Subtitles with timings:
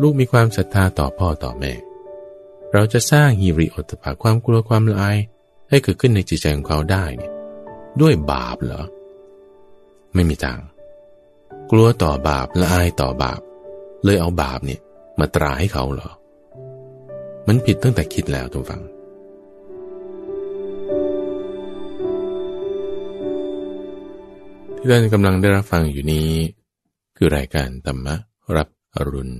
[0.00, 1.72] ลูกมีความศรัทธาต่อพ่อต่อแม่
[2.72, 5.18] เราจะสร้างฮีริโอตปาความกลัวความละอาย
[5.70, 7.32] ให้เกิดขึ้นในจิตใจของเขาได้เนี่ย
[8.00, 8.84] ด้วยบาปเหรอ
[10.14, 10.58] ไม่มีทาง
[11.70, 13.40] กลัวต่อบาปละอายต่อบาป
[14.04, 14.80] เลยเอาบาปเนี่ย
[15.18, 16.10] มาตราให้เขาเหรอ
[17.46, 18.82] มันผิดตั้งแต่คิดแล้วทุกฝัง
[24.76, 26.28] ที่ท่านกำลังได้รับฟังอยู่นี้
[27.16, 28.08] คือรายการธรรม
[28.56, 29.34] รับอรุณ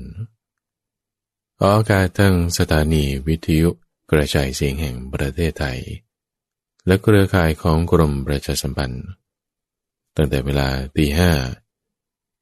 [1.62, 3.68] ออกอากาศทั้งสถานีวิทยุ
[4.10, 5.78] กระจายเสียงแห่งประเทศไทย
[6.86, 9.06] และเครือข่ายของกรมประชาสัมพันธ์
[10.16, 11.32] ตั้งแต่เวลาตีห้า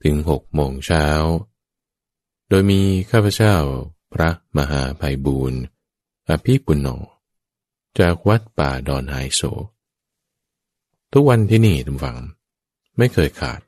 [0.04, 1.06] ถึงหกโมงเช้า
[2.48, 3.54] โดยมีข้าพเจ้า
[4.14, 5.60] พระมหาภัยบูรณ์
[6.28, 6.88] อภิปุณโญ
[7.98, 9.42] จากวัดป่าดอนไฮโซ
[11.12, 12.18] ทุกวันที่นี่ทุกฝัง
[12.98, 13.60] ไม่เคยขาด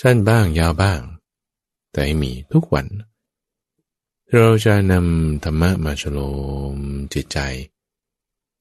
[0.00, 1.00] สั้นบ้างยาวบ้าง
[1.90, 2.88] แต่ให้มีทุกวัน
[4.38, 6.18] เราจะนำธรรมะมาฉโล
[6.74, 6.76] ม
[7.14, 7.38] จิตใจ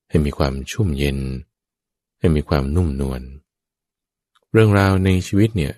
[0.10, 1.20] ให้มีความชุ่มเย็น
[2.20, 3.22] ให้มีความนุ่มนวล
[4.52, 5.74] เรื่องราวในชีวิตเนี่ย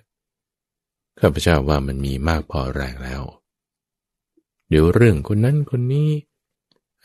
[1.19, 3.23] ข้าพเจ้าว่ามันมีมากพอแรงแล้ว
[4.67, 6.09] เดี๋ยวเรื่องคนนั้นคนนี้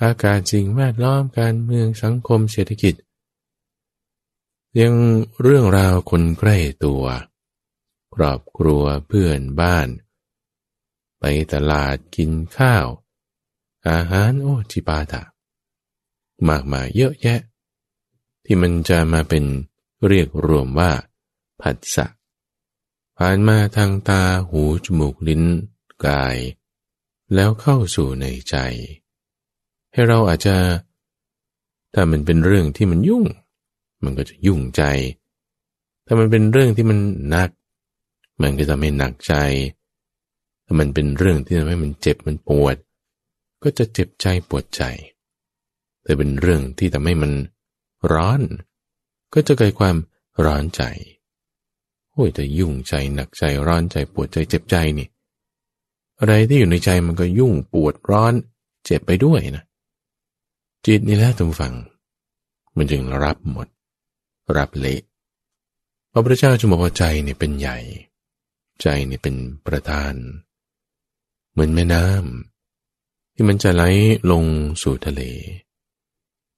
[0.02, 2.95] อากาศสิ่งแวดล้อมการเมืองสังคมเศรษฐกิจ
[4.80, 4.95] ยัง
[5.42, 7.02] เรื่องราวคนใกล้ตัว
[8.14, 9.89] ครอบครัวเพื่อนบ้าน
[11.20, 12.86] ไปตลาดกินข้าว
[13.88, 15.22] อาหารโอจิปาถะ
[16.48, 17.41] มากมายเยอะแยะ
[18.44, 19.44] ที่มันจะมาเป็น
[20.06, 20.91] เรียกรวมว่า
[21.61, 22.06] ผัสสะ
[23.16, 25.42] ผ่านมาทางตาหูจมูกลิ้น
[26.06, 26.36] กาย
[27.34, 28.56] แล้วเข้าสู่ในใจ
[29.92, 30.56] ให้เราอาจจะ
[31.94, 33.24] ถ้ามันเป็นเรื่องที่มันยุ่ง
[34.05, 34.83] มันก็จะยุ่งใจ
[36.06, 37.50] ถ้ามันเป็นเรื่องที่มันหนัก
[38.41, 39.34] มันก็จะไม่หนักใจ
[40.70, 42.77] ถ้ามันเป็นเรื่องที่ทำให้มันเจ็บมันปวด
[43.62, 44.83] ก็จะเจ็บใจปวดใจ
[46.02, 47.33] แต่เป็นเรื่องที่ทำให้มัน
[48.12, 48.40] ร้อน
[49.34, 49.96] ก็จะเกิดความ
[50.45, 50.83] ร้อนใจ
[52.12, 55.08] โอ้ยแต่ยุ่งใจหนักใจร้อนใจปวดใจเจ็บใจนี่
[56.18, 58.33] อะไรที่อยู่ในใจมันก็ยุ่งปวดร้อน
[58.85, 59.64] เจ็บไปด้วยนะ
[60.86, 61.74] จิตนี่แหละทุกฝัง
[62.77, 63.68] มันจึงรับหมด
[64.56, 65.02] รับเละ
[66.12, 67.79] พระพุทธเจ้าจึงบอกว่าใจเนี่ยเป็นใหญ่
[68.83, 69.35] ใจเนี่ยเป็น
[69.67, 70.14] ประธาน
[71.58, 73.83] เหมือนแม่น้ำที่มันจะไหล
[74.30, 74.45] ลง
[74.83, 75.23] สู่ทะเล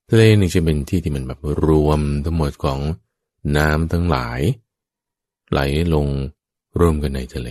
[0.08, 2.80] ทะเลนี่จะเป็นที่ที่มันแบบรวมทั้งหมดของ
[3.56, 4.40] น้ำทั้งหลาย
[5.50, 5.60] ไหล
[5.94, 6.06] ลง
[6.78, 7.50] รวมกันในทะเล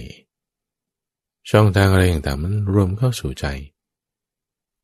[1.50, 3.46] ช่องทางอะไรต่างๆมันรวมเข้าสู่ใจ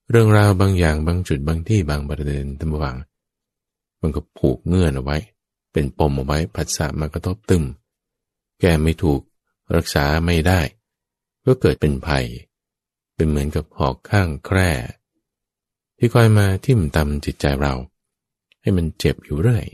[0.09, 2.98] เรื่องราวบางอย่างบางจุดบางที่บางประเด็นตั้งบาง
[4.02, 5.18] มันก็ผูกเงื่อนเอาไว้
[5.72, 7.64] เป็นปมเอาไว้ผัสสะมากระทบตึม
[8.59, 9.22] แก้ไม่ถูก
[9.75, 10.62] รักษาไม่ได้
[11.46, 12.25] ก็เกิดเป็นภัย
[13.16, 14.72] เป็นเหมือนกับหอกข้างแคร่
[15.98, 17.74] ที่คอยมาทิ่มตำจิตใจเรา
[18.62, 19.66] ให้มันเจ็บอยู่เรื่อย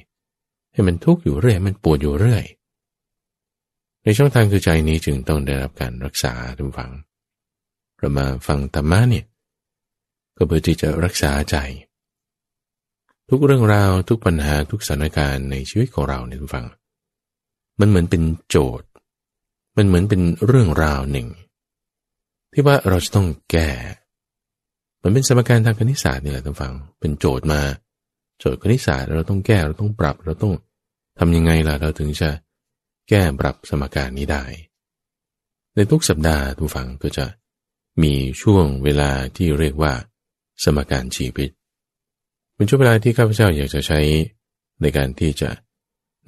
[0.73, 2.43] ให้มันทุกข์อยู่เรื่อย มันปวดอยู่เรื่อย
[4.03, 6.91] ในช่องทางคือใจนี้จึงต้องได้รับการรักษาทุกฝัง
[7.97, 9.25] เรามาฟังธรรมะเนี่ย
[10.37, 11.57] ก็เพื่อที่จะรักษาใจ
[13.29, 16.65] ทุกเรื่องราวทุกปัญหาทุกสถานการณ์ในชีวิตของเราเนี่ยทุกฝัง
[17.79, 18.87] มันเหมือนเป็นโจทย์
[19.77, 21.27] มันเหมือนเป็นเรื่องราวหนึ่ง
[22.53, 23.69] ที่ว่าเราจะต้องแก้
[25.03, 27.61] มันเป็นสมการทางคณิตศาสตร์นี่แหละทุกฝัง เป็นโจทย์มา
[28.39, 30.53] โจทย์คณิตศาสตร์เราต้องแก้เราต้องปรับ เราต้อง
[31.19, 32.29] ทำยังไงล่ะเราถึงจะ
[33.09, 34.43] แก้ปรับสมการนี้ได้
[35.75, 37.25] ในทุกสัปดาห์ทุกฝังก็จะ
[38.03, 39.93] มีช่วงเวลาที่เรียกว่า
[40.63, 41.49] สมการชีวิต
[42.55, 43.99] เป็นช่วงเวลาที่ข้าพเจ้าอยากจะใช้
[44.81, 45.49] ในการที่จะ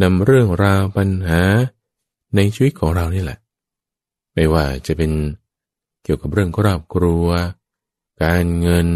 [0.02, 1.42] นำเรื่องราวปัญหา
[2.36, 3.40] ในชีวิตของเรานี่แหละ
[4.34, 5.12] ไม่ว่าจะเป็น
[6.04, 7.26] เกี่ยวกับเรื่องครอบครัว
[8.24, 8.90] การเงิน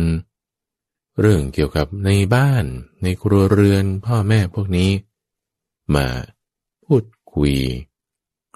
[1.19, 2.66] เรื่องเกี่ยวกับในบ้าน
[3.03, 4.91] ในครัวเรือนพ่อแม่พวกนี้
[5.95, 6.07] มา
[6.86, 7.54] พูดคุย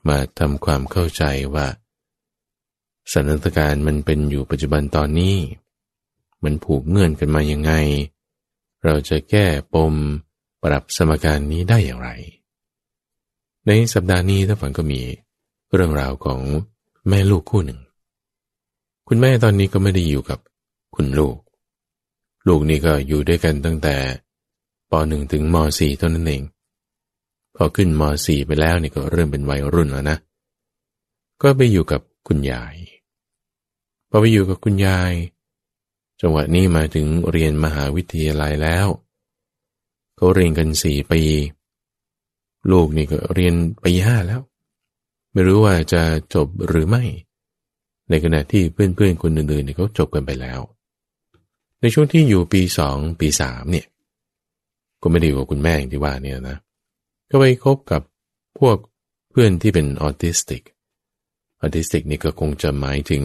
[0.08, 1.68] มาทำความเข้าใจว่า
[3.12, 5.38] สถานการณ์มันเป็นอยู่ปัจจุบันตอนนี้
[6.44, 7.72] มันผูกเงื่อนกันมายังไง
[8.84, 9.94] เราจะแก้ปม
[10.64, 12.10] ปรับสมการนี้ได้อย่างไร
[13.68, 15.02] ในสัปดาห์นี้ท่านฝันก็มี
[15.74, 16.40] เรื่องราวของ
[17.10, 17.80] แม่ลูกคู่หนึ่ง
[19.08, 20.40] คุณแม่ตอนนี้ก็ไม่ได้อยู่กับ
[20.96, 21.38] คุณลูก
[22.48, 23.96] ลูกนี่ก็อยู่ด้วยกันตั้งแต่
[24.92, 26.44] ป .1 ถึงม .4 เท่านั้นเอง
[27.56, 30.18] พอขึ้นม .4 ไปแล้วนี่ก็เริ่มเป็นวัยรุ่นแล้วนะ
[31.42, 32.76] ก็ไปอยู่กับคุณยาย
[34.10, 35.14] พอไปอยู่กับคุณยาย
[36.22, 38.88] จังหวะนี้มาถึงเรียนมหาวิทยาลัยแล้ว
[40.16, 41.22] เขาเรียนกันสี่ปี
[42.72, 44.42] ลูกนี่ก็เรียนปีห้าแล้ว
[45.32, 47.04] ไม่รู้ว่าจะจบหรือไม่
[48.12, 50.60] ในขณะที่เพื่อนๆคนอื่นๆเนี่ยเขาจบกันไปแล้ว
[51.82, 53.86] ในช่วงที่อยู่ปีสองปีสามเนี่ย
[55.02, 56.58] ก็ไม่ได้อยู่กับคุณแม่อย่างที่ว่าเนี่ยนะ
[57.30, 58.02] ก็ไปคบกับ
[58.60, 58.78] พวก
[59.30, 60.64] เพื่อนที่เป็นออทิสติก
[61.62, 63.24] ออทิสติกนี่ก็คงจะหมายถึง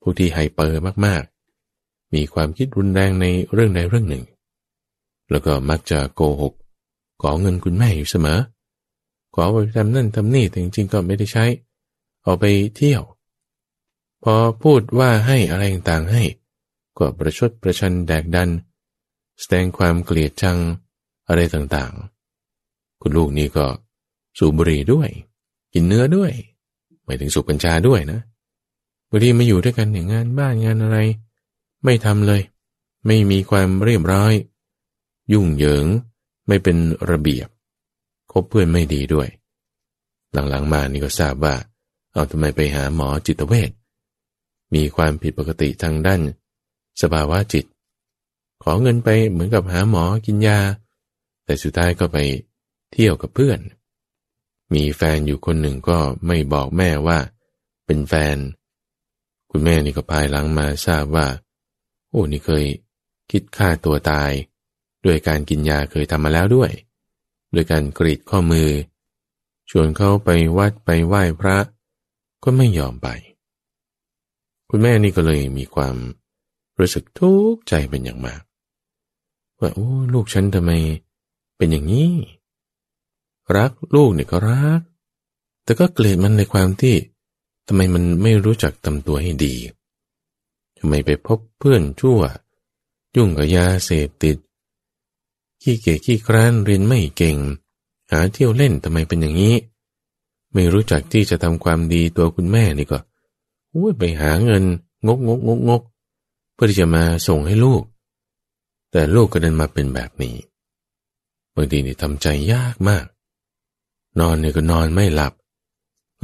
[0.00, 4.24] ผู้ที่ไฮเปอร์มากๆ มีความคิดรุนแรงในเรื่องใดเรื่องหนึ่ง
[5.30, 6.54] แล้วก็มักจะโกหก
[7.22, 8.40] ขอเงินคุณแม่อยู่เสมอ
[9.34, 11.44] ขอไปทำนั่นทำนี่แต่จริงๆก็ไม่ได้ใช้
[12.22, 12.44] เอาไป
[12.76, 13.02] เที่ยว
[14.24, 16.22] พอพูดว่าให้อะไรต่างๆให้
[16.98, 18.50] ก็ประชดประชันแดกดัน
[19.40, 20.58] แสดงความเกลียดชัง
[21.28, 23.66] อะไรต่างๆ คุณลูกนี่ก็
[24.38, 25.08] สูบบุหรี่ด้วย
[25.72, 26.32] กินเนื้อด้วย
[27.04, 28.20] หมายถึงสูบกัญชาด้วยนะ
[29.10, 30.98] บางทีมาอยู่ด้วยกันอย่างงานบ้านงานอะไร
[31.84, 32.42] ไม่ทำเลย
[33.06, 34.32] ไม่มีความเรียบร้อย
[35.32, 35.86] ยุ่งเหยิง
[36.46, 36.76] ไม่เป็น
[37.10, 37.48] ระเบียบ
[38.32, 39.28] คบเพื่อนไม่ดีด้วย
[40.32, 41.54] หลังๆมานี่ก็ทราบว่า
[42.12, 43.70] เอาทำไมไปหาหมอจิตเวช
[44.74, 46.20] มีความผิดปกติทางด้าน
[47.02, 47.64] สภาวะจิต
[48.62, 50.58] ขอเงินไปเหมือนกับหาหมอกินยา
[51.44, 52.18] แต่สุดท้ายก็ไป
[52.92, 53.60] เที่ยวกับเพื่อน
[54.74, 57.18] มีแฟนอยู่คนหนึ่งก็ไม่บอกแม่ว่า
[57.86, 58.36] เป็นแฟน
[59.50, 61.26] คุณแม่นี่ก็ภายหลังมาทราบว่า
[62.10, 62.64] โอ้นี่เคย
[63.30, 64.30] คิดฆ่าตัวตาย
[65.04, 66.70] ด้วยการกินยาเคยทำมาแล้วด้วย
[67.52, 68.70] โดยการกรีดข้อมือ
[69.70, 71.58] ชวนเขาไปวัดไปไหว้พระ
[72.44, 73.08] ก็ไม่ยอมไป
[74.70, 75.96] คุณแม่นี่ก็เลยมีความ
[76.78, 78.42] รู้สึกทุกข์ใจเป็นอย่างมาก
[79.60, 80.72] ว่าโอ้ลูกฉันทำไม
[81.56, 82.12] เป็นอย่างนี้
[83.56, 84.80] รักลูกเนี่ยก็รัก
[85.64, 86.96] แต่ก็เกลียดมันในความที่
[87.66, 89.54] ทำไมมันไม่รู้จักทำตัวให้ดี
[90.78, 92.20] ทำไมไปพบเพื่อนชั่ว
[93.16, 94.36] ยุ่งกับยาเสพติด
[95.62, 97.36] ขี้เกียจขี้คร้านเรียนไม่เก่ง
[98.10, 99.54] หาเที่ยวเล่นทำไมเป็นอย่างนี้
[100.52, 102.98] ไม่รู้จักที่จะทำความดีตัวคุณแม่นี่ก็
[103.78, 104.64] อุ้ยไปหาเงิน
[105.06, 105.82] งกงกงกงก
[106.54, 107.82] เพื่อที่จะมาส่งให้ลูก
[108.90, 110.36] แต่ลูกก็เดินมาเป็นแบบนี้
[111.54, 113.04] บางทีนี่ทำใจยากมาก
[114.20, 115.32] นอนเนี่ยก็นอนไม่หลับ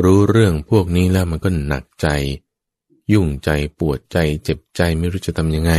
[0.02, 2.08] รู้เรื่องพวกนี้แล้วมันก็หนักใจ
[3.12, 5.72] ยุ่งใจปวดใจเจ็บใจไม่รู้จะทำยังไง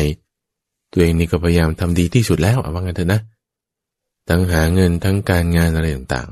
[0.92, 3.22] ตัวเองนี่ก็พยายามทำดีที่สุดแล้วเอาว่างันเถอะนะ
[4.30, 6.30] ทั้งหาเงินทั้งการงานอะไรต่าง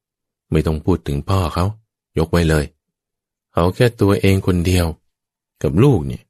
[0.00, 1.64] ๆ ไม่ต้องพูดถึงพ่อเขา
[2.18, 2.64] ยกไว้เลย
[3.54, 4.86] เขาแค่ตัวเองคนเดียว
[5.62, 6.24] กับลูกเนี่ย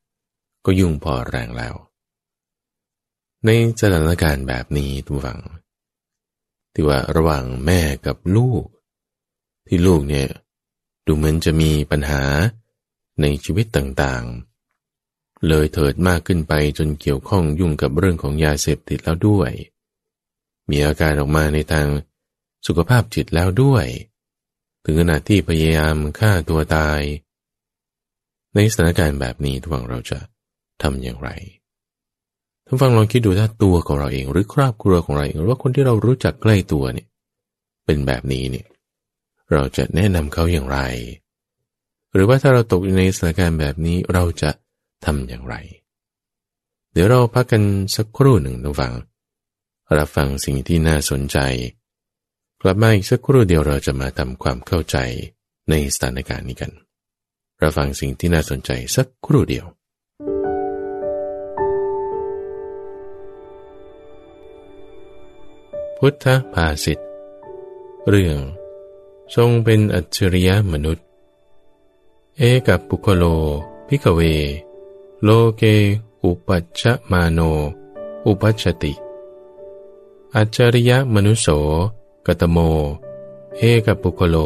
[0.64, 1.74] ก็ยุ่งพอแรงแล้ว
[3.44, 3.50] ใน
[3.80, 5.40] สถานการณ์แบบนี้ทุกฝัง
[6.72, 8.64] ที่ว่าระหว่างแม่กับลูก
[9.66, 10.28] ที่ลูกเนี่ย
[11.06, 12.22] ดูเหมือนจะมีปัญหา
[13.20, 19.50] ในชีวิตต่างๆ เลยเถิดมากขึ้นไปจนเกี่ยวข้องยุ่งกับเรื่องของยาเสพติดแล้วด้วย
[20.70, 21.86] มีอาการออกมาในทาง
[22.66, 23.86] สุขภาพจิตแล้วด้วย
[24.84, 27.00] ถึงขนาดที่พยายามฆ่าตัวตาย
[28.54, 30.18] ในสถานการณ์แบบนี้ทุกฝังเราจะ
[30.82, 31.30] ทำอย่างไร
[32.66, 37.08] ท่านฟังลองคิดดูถ้าตัวของเราเองหรือครอบครัวของเราเองหรือว่าคนที่เรารู้จักใกล้ตัวเนี่ย
[37.84, 38.66] เป็นแบบนี้เนี่ย
[39.52, 40.78] เราจะแนะนำเขาอย่างไร
[42.12, 44.50] หรือว่าถ้าเราตกอยู่ในสถานการณ์แบบนี้เราจะ
[45.04, 45.54] ทำอย่างไร
[46.92, 47.62] เดี๋ยวเราพักกัน
[47.96, 48.92] สักครู่หนึ่งทุกฝัง
[49.98, 51.38] รับฟังสิ่งที่น่าสนใจ
[52.66, 54.96] กลับมาอีกสักครู่เดียวเราจะมาทำความเข้าใจ
[55.70, 56.72] ในสถานการณ์นี้กัน
[57.58, 59.66] เรับฟังสิ่งที่น่าสนใจสักครู่เดียว
[65.98, 66.98] พุทธภาษิต
[68.08, 68.38] เรื่อง
[69.34, 71.06] ทรงเป็นอัจฉริยะมนุษย์
[72.36, 73.24] เอกปุคคโล
[73.88, 74.20] ภิกขเว
[75.22, 75.62] โลเก
[76.22, 77.40] อุปปัชชมาโน
[78.26, 78.92] อุปปัชชติ
[80.34, 81.48] อัจฉริยมนุสโส
[82.26, 82.58] กตโม
[83.56, 84.36] เอกปุคคโล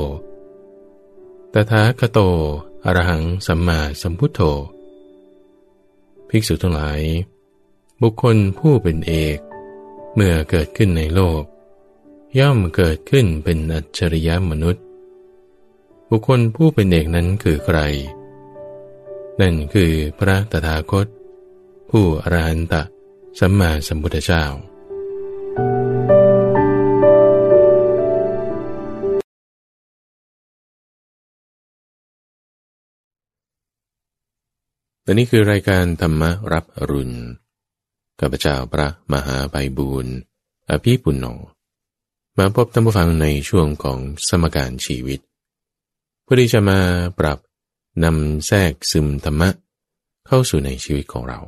[1.52, 2.18] ตถาคโต
[2.84, 4.40] อรหังสัมมาสัมพุทโธ
[6.28, 7.00] ภิกษุทั้งหลาย
[8.02, 9.38] บุคคลผู้เป็นเอก
[10.14, 11.42] เมื่อเกิดขึ้นในโลก
[12.38, 14.84] ย่อมเกิดขึ้นเป็นอัจฉริยะมนุษย์
[16.10, 17.78] บุคคลผู้เป็นเอกนั้นคือใคร
[19.40, 21.06] นั่นคือพระตถาคต
[21.90, 22.74] ผู้อรหันต
[23.38, 24.44] สัมมาสัมพุทธเจ้า
[35.08, 36.22] แต่นี่คือรายการธรรม
[36.52, 37.16] รับอรุณ
[38.20, 40.14] กับพเจ้าพระมหาไพบูรณ์
[40.70, 41.26] อภิปุณโญ
[42.38, 43.98] มาพบท่านผู้ฟังในช่วงของ
[44.28, 45.20] สมการชีวิต
[46.22, 46.80] เพื่อที่จะมา
[47.18, 47.38] ปรับ
[48.04, 49.50] นำแทรกซึมธรรมะ
[50.26, 51.40] เข้าสู่ในชีวิตของเรา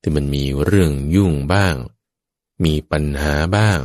[0.00, 1.74] ที่มันมีเรื่องยุ่งบ้าง
[2.64, 3.78] มีปัญหาบ้าง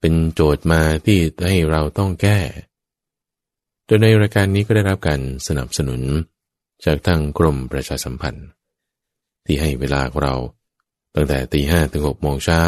[0.00, 2.40] เป็นโจทย์มาที่ให้เราต้องแก้
[3.84, 6.02] โดยในรายการนี้ก็ได้รับการสนับสนุน
[6.84, 8.48] จากทางกรมประชาสัมพันธ์
[9.44, 10.34] ที่ให้เวลาเรา
[11.14, 12.62] ตั้งแต่ตีห้ถึงหกโมงเช้า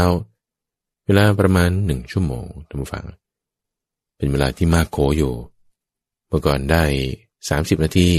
[1.06, 3.04] เวลาประมาณหนึ่งชั่วโมงท่านผู้ฟัง
[4.16, 5.34] เป็นเวลาที่มากโขอยู่
[6.28, 6.84] เมื่อก่อนได้
[7.48, 8.10] สามสิบนาที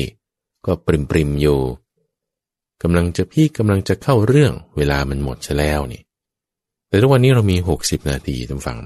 [0.66, 1.60] ก็ปริมปริมอยู่
[2.84, 6.02] กำลังจะพี่กำลังจะเข้าเรื่องเวลามันหมดซะแล้วนี่
[6.88, 8.80] แต่ทุกวันนี้เรามีหกสิบนาทีท่านฟัง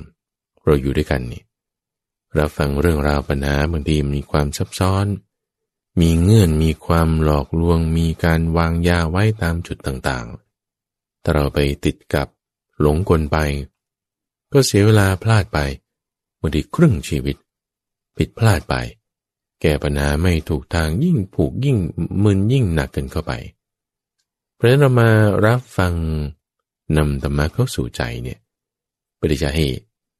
[0.65, 1.43] เราอยู่ด้วยกันนี่
[2.35, 5.05] เราฟังเรื่องราวปัญหาบางทีมีความซับซ้อน
[5.99, 12.27] มีเงื่อนมีความหลอกลวงมีการวางยาไว้ตามจุดต่างๆ ถ้าเราไปติดกับ
[12.81, 13.37] หลงกลไป
[14.53, 15.59] ก็เสียเวลาพลาดไป
[16.39, 17.35] บางทีครึ่งชีวิต
[18.17, 18.75] ผิดพลาดไป
[19.61, 21.77] แก้ปัญหาไม่ถูกทางยิ่งผูกยิ่ง
[22.23, 23.33] มึนยิ่งหนักกันเข้าไป
[24.55, 25.09] เพราะนั้นเรามา
[25.45, 25.93] รับฟัง
[26.97, 28.39] นำธรรมะเข้าสู่ใจเนี่ย
[29.19, 29.65] ปฏิจะให้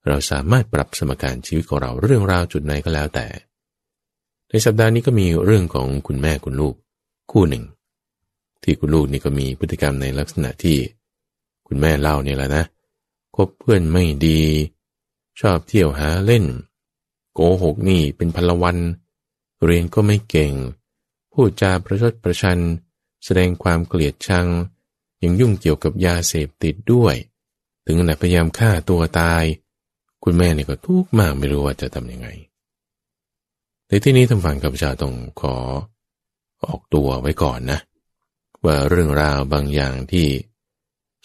[0.08, 3.28] เราสามารถปรับสมการชีวิตของเราเรื่องราวจุดไหนก็แล้วแต่
[4.50, 6.76] ในสัปดาห์นี้ก็มีเรื่องของคุณแม่คุณลูก
[7.32, 7.64] คู่หนึ่ง
[8.64, 10.78] ที่คุณลูกนี่ก็มีพฤติกรรมในลักษณะที่
[11.68, 12.64] คุณแม่เล่าเนี่ยแหละนะ
[13.36, 14.42] คบเพื่อนไม่ดี
[15.40, 16.46] ชอบเที่ยวหาเล่น
[17.34, 18.78] โกหกนี่เป็นพลวัน
[19.66, 20.54] เรียนก็ไม่เก่ง
[21.32, 22.60] พูดจาประชดประชัน
[23.26, 24.48] แสดงความเกลียดชัง
[25.24, 27.16] ยังยุ่งเกี่ยวกับยาเสพติดด้วย
[27.86, 29.44] ถึงขนาดพยายามฆ่าตัวตาย
[30.24, 32.28] คุณแม่เนี่ยก็ทุกข์มากไม่รู้ว่าจะทำยังไง
[33.88, 35.56] ในที่นี้ทำฝังกับชาต้องขอ
[36.66, 37.80] ออกตัวไว้ก่อนนะ
[38.66, 40.28] ว่าเรื่องราวบางอย่างที่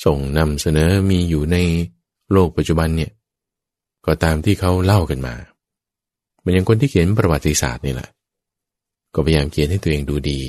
[0.04, 1.57] ส่งนำเสนอมีอยู่ใน
[2.33, 3.12] โลกปัจจุบันเนี่ย
[4.07, 5.35] ก็ตามที่เขาเล่ากันมา
[6.38, 8.11] เหมือนอย่างคนที่เขียนประวัติศาสตร์นี่แหละ
[9.14, 10.40] ก็พยายามเขียนให้ตัวเองดูดี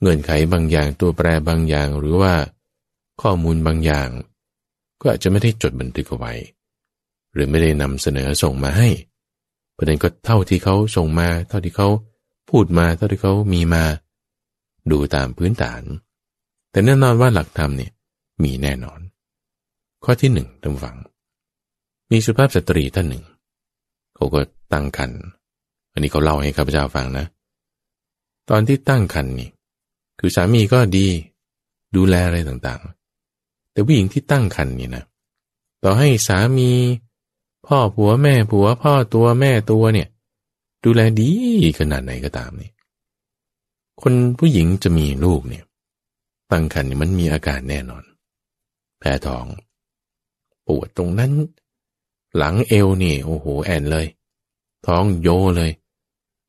[0.00, 2.34] เงื่อนไขบางอย่างตัวแปรบางอย่างหรือว่า
[3.22, 4.08] ข้อมูลบางอย่าง
[5.00, 6.32] ก็อาจจะไม่ได้จดบันทึกเอาไว้
[7.32, 8.88] หรือไม่ได้นำเสนอส่งมาให้
[9.76, 11.88] ประเด็นก็เท่าที่เขาส่งมา เท่าที่เขา
[12.50, 13.84] พูดมาเท่าที่เขามีมา
[14.90, 15.82] ดูตามพื้นฐาน
[16.70, 17.92] แต่แน่นอนว่าหลักธรรมเนี่ย
[18.42, 19.00] มีแน่นอน
[20.04, 20.96] ข้อที่หนึ่งท่านฟัง
[22.10, 23.24] มีสุภาพสตรีท่านหนึ่ง
[24.14, 24.40] เขาก็
[24.72, 25.10] ตั้งคัน
[25.92, 27.26] อันนี้เขาเล่าให้ข้าพเจ้าฟังนะ
[28.50, 29.50] ตอนที่ตั้งคันนี่
[30.20, 31.06] คือสามีก็ดี
[31.96, 35.04] ดูแลอะไรต่างๆ แต่ผู้หญิงที่ตั้งคันนี่นะ
[35.82, 36.70] ต่อให้สามี
[37.66, 40.08] พ่อผัวแม่ผัวพ่อตัวแม่ตัวเนี่ย
[40.84, 41.30] ดูแลดี
[41.78, 42.70] ขนาดไหนก็ตามนี่
[44.02, 45.64] คนผู้หญิงจะมีลูกเนี่ย
[46.50, 48.04] ตั้งครรภ์มันมีอาการแน่นอน
[48.98, 49.46] แพ้ท้อง
[50.66, 51.32] ปวดตรงนั้น
[52.36, 54.06] หลังเอวนี่โอ้โหแอนเลย
[54.86, 55.72] ท้องโยเลย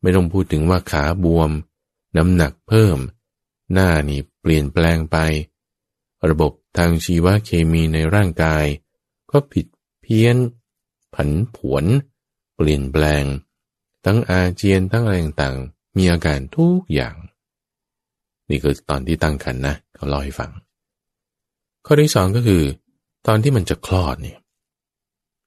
[0.01, 1.51] ไม่ต้องพูดถึงว่าขาบวม
[2.17, 2.97] น้ำหนักเพิ่ม
[3.73, 5.17] หน้านี่เปลี่ยนแปลงไป
[6.29, 8.65] ระบบทางชีวเคมีในร่างกาย
[9.31, 9.65] ก็ผิด
[10.01, 10.35] เพี้ยน
[11.13, 11.85] ผันผวน
[12.55, 13.23] เปลี่ยนแปลง
[14.05, 17.15] ทั้งอาเจียนทั้งอะไรต่างๆ มีอาการทุกอย่าง
[18.49, 20.51] นี่คือตอนที่ตั้งครรภ์นะเขาเล่าให้ฟัง
[21.85, 22.63] ข้อที่สองก็คือ
[23.27, 24.37] ตอนที่มันจะคลอดเนี่ย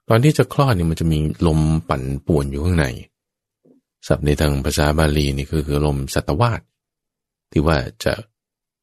[0.09, 2.87] ตอนที่จะคลอดเนี่ยมันจะมีลมปั่นป่วนอยู่ข้างใน
[4.07, 6.61] ศัพท์ในทางภาษาบาลีนี่คือคือลมสัตวาส
[7.51, 8.13] ที่ว่าจะ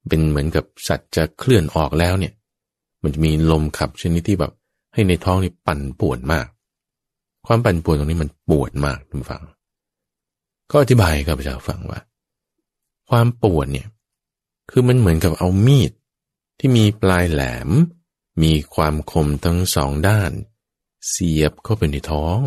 [0.08, 2.34] เป็นเหมือนกับสัตว์จะเคลื่อนออกแล้วเนี่ย
[3.02, 4.54] มันจะมีลมขับชนิดที่แบบ
[4.94, 6.48] ให้ในท้องนี่ปั่นป่วนมาก
[7.48, 9.44] ความปั่นป่วนตรงนี้มันปวดมากทุกฝัง
[10.72, 12.02] ก็อธิบายกับพระเจ้าฟังว่า
[13.10, 13.88] ความปวดเนี่ย
[14.72, 15.92] คือมันเหมือนกับเอามีด
[16.60, 17.70] ที่มีปลายแหลม
[18.44, 20.32] มีความคมทั้งสองด้าน
[21.10, 22.40] เสียบเข้าไปในท้อง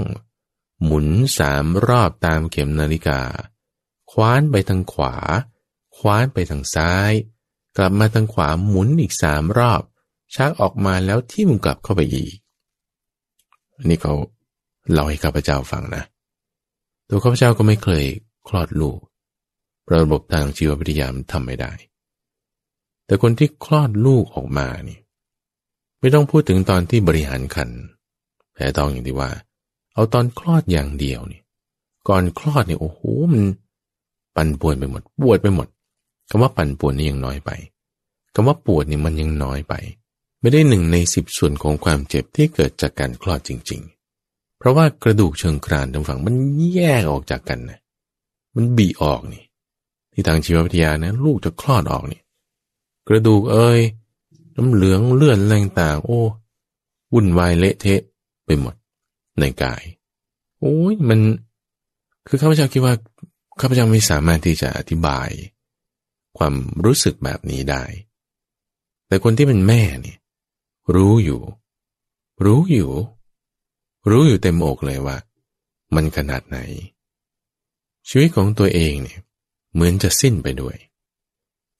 [0.83, 1.07] หมุน
[1.39, 3.21] สามรอบตามเข็มนาฬิกา
[4.11, 5.15] คว้านไปทางขวา
[5.97, 7.13] คว้านไปทางซ้าย
[7.77, 9.83] กลับมาทางขวาหมุนอีกสามรอบ
[10.35, 12.35] ชักออกมาแล้วทิ่มกลับเข้าไปอีก
[13.77, 14.15] อันนี้เขา
[14.93, 16.03] เล่าให้ข้าพเจ้าฟังนะ
[17.09, 18.05] ตัวข้าพเจ้าก็ไม่เคย
[18.49, 18.99] คลอดลูก
[19.93, 21.73] ระบบทางชีววิทยามทำไม่ได้
[23.07, 24.99] แต่คนที่คลอดลูกออกมานี่
[26.01, 27.71] ไม่ต้องพูดถึงตอนที่บริหารคัน
[28.53, 29.31] แผลตองอย่างที่ว่า
[29.95, 31.41] เอาตอนคลอดอย่างเดียวนี่
[32.09, 33.01] ก่อนคลอดเนี่ยโอ้โห
[33.33, 33.43] มัน
[34.37, 35.69] ปั่นป่วนไปหมดปวดไปหมด
[36.31, 37.51] คำว่าปั่นป่วนนี่ยังน้อยไป
[38.35, 39.75] คำว่าปวดนี่มันยังน้อยไป
[40.41, 43.83] ไม่ได้หนึ่งในสิบส่วนของความเจ็บที่เกิดจากการคลอดจริง
[44.59, 46.35] เพราะว่ากระดูกเชิงกรานทางฝั่งมัน
[46.75, 47.79] แยกออกจากกันนะ
[48.55, 49.45] มันบีออกนี่
[50.13, 52.23] ที่ทางชีววิทยานะลูกจะคลอดออกนี่
[53.09, 53.81] กระดูกเอ้ย
[54.57, 56.21] น้ำเหลืองเลือนแรงต่าง โอ้
[57.13, 58.01] วุ่นวายเละเทะ
[58.45, 58.75] ไปหมด
[59.41, 59.83] ในกาย
[60.61, 61.21] โอ้ยมัน
[62.29, 62.95] คือข้าพเจ้าคิดว่า
[63.61, 65.29] ข้าพเจ้าไม่สามารถที่จะอธิบาย
[66.39, 67.85] ความรู้สึกแบบนี้ได้
[69.07, 70.19] แต่คนที่เป็นแม่เนี่ย
[70.95, 71.41] รู้อยู่
[72.45, 72.91] รู้อยู่
[74.11, 75.17] รู้อยู่เต็มอกเลยว่า
[75.95, 76.59] มันขนาดไหน
[78.09, 79.21] ชีวิตของตัวเองเนี่ย
[79.73, 80.77] เหมือนจะสิ้นไปด้วย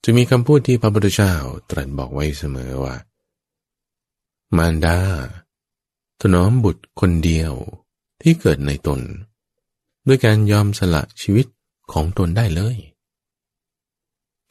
[0.03, 1.33] จะมีคำพูดที่พระพุทธเจ้า
[1.69, 2.95] ตรัสบอกไว้เสมอว่า
[4.57, 4.97] มารดา
[6.21, 7.53] ถนอมบุตรคนเดียว
[8.21, 9.01] ที่เกิดในตน
[10.07, 11.47] ด้วยการยอมสละชีวิต
[11.91, 12.77] ของตนได้เลย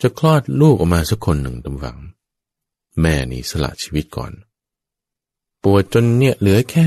[0.00, 1.98] จะคลอดลูกออกมาสักคนหนึ่งตำฝัง
[3.00, 4.32] แม่นี่สละชีวิตก่อน
[5.62, 6.86] ปวดจนเนี่ยเหลือแค่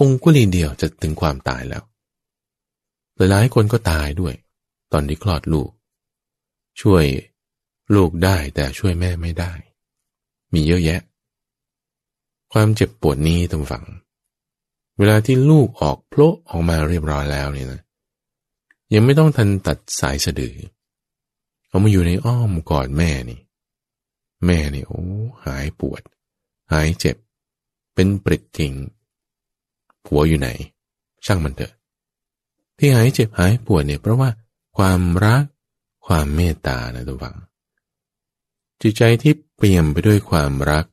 [0.00, 1.82] องคุลีเดียวจะถึงความตายแล้ว
[3.16, 4.34] หลายๆคนก็ตายด้วย
[4.92, 5.70] ตอนที่คลอดลูก
[6.80, 7.04] ช่วย
[7.94, 9.52] ลูกได้แต่ช่วยแม่ไม่ได้
[10.52, 11.00] มีเยอะแยะ
[12.52, 13.84] ความเจ็บปวดนี้ตำฝัง
[14.98, 17.80] เวลาที่ลูกออกโผล่ออกมาเรียบร้อยแล้วเนี่ยนะ
[18.94, 20.56] ยังไม่ต้องทันตัดสายสะดือ
[21.68, 23.40] เอามาอยู่ในอ้อมกอดแม่นี่
[24.46, 25.04] แม่นี่โอ้
[25.44, 26.02] หายปวด
[26.72, 27.16] หายเจ็บ
[27.94, 28.72] เป็นปริดจริง
[30.08, 30.48] ผัวอยู่ไหน
[31.26, 31.72] ช่างมันเถอะ
[32.78, 34.30] ที่หายเจ็บหายปวดเนี่ยเพราะว่า
[34.76, 35.44] ความรัก
[36.06, 37.36] ความเมตตานะทุกฝัง
[38.80, 40.84] จิตใจที่เปี่ยมไปด้วยความรัก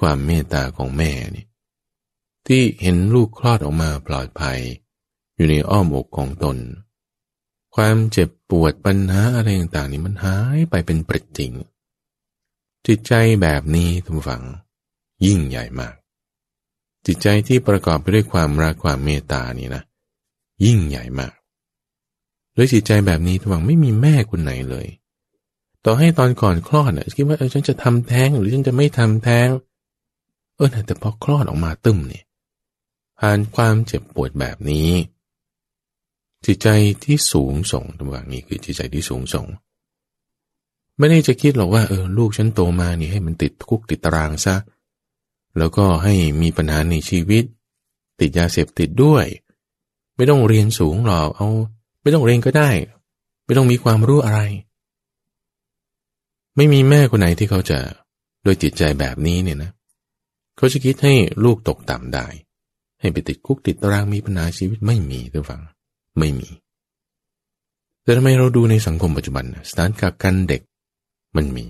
[0.00, 1.46] ความเมตตาของแม่นี่
[2.46, 4.58] ที่เห็นลูกคลอดออกมาปลอดภัย
[5.36, 6.56] อยู่ในอ้อมอกของตน
[7.74, 11.52] ความเจ็บปวดปัญหาอะไรต่างๆนี่มันหายไปเป็นปริจริง
[12.86, 14.42] จิตใจแบบนี้ทุกฝัง
[15.26, 15.94] ยิ่งใหญ่มาก
[17.06, 19.82] จิตใจที่ประกอบไปด้วยความรักความเมตตานี่นะ
[20.64, 21.32] ยิ่งใหญ่มาก
[22.56, 24.86] ด้วยจิตใจแบบนี้ทุกฝังไม่มีแม่คนไหนเลย
[25.84, 29.48] ต่อให้ตอนก่อนคลอดเนี่ยคิดว่าเออฉันจะทำแท้งหรือฉันจะไม่ทำแท้ง
[30.56, 32.24] เออแต่พอคลอดออกมาตึมเนี่ย
[33.18, 34.90] ผ่านความเจ็บปวดแบบนี้
[36.46, 36.68] จิตใจ
[37.04, 39.46] ที่สูงส่งตรงนี้คือจิตใจที่สูงส่ง
[40.98, 44.54] ไม่ได้จะคิดหรอกว่าเออลูกฉันโตมานี่ให้มันติดคุกติดตารางซะ
[45.58, 47.44] แล้วก็ให้มีปัญหาในชีวิต
[48.20, 49.26] ติดยาเสพติดด้วย
[50.16, 51.48] ไม่ต้องเรียนสูงหรอกเอา
[52.02, 52.70] ไม่ต้องเรียนก็ได้
[53.44, 54.40] ไม่ต้องมีความรู้อะไร
[56.56, 57.78] ไม่มีแม่คนไหนที่เขาจะ
[58.42, 59.70] โดยจิตใจแบบนี้เนี่ยนะ
[60.56, 61.14] เขาจะคิดให้
[61.44, 62.26] ลูกตกต่ำได้
[63.00, 65.62] ให้ไปติดคุกติดตารางมีปัญหาชีวิตไม่มีทุกฝัง
[66.18, 66.48] ไม่มี
[68.02, 70.62] แต่ทำไมเราดูในสังคมปัจจุบันสถานกักกันเด็ก
[71.36, 71.66] มันมี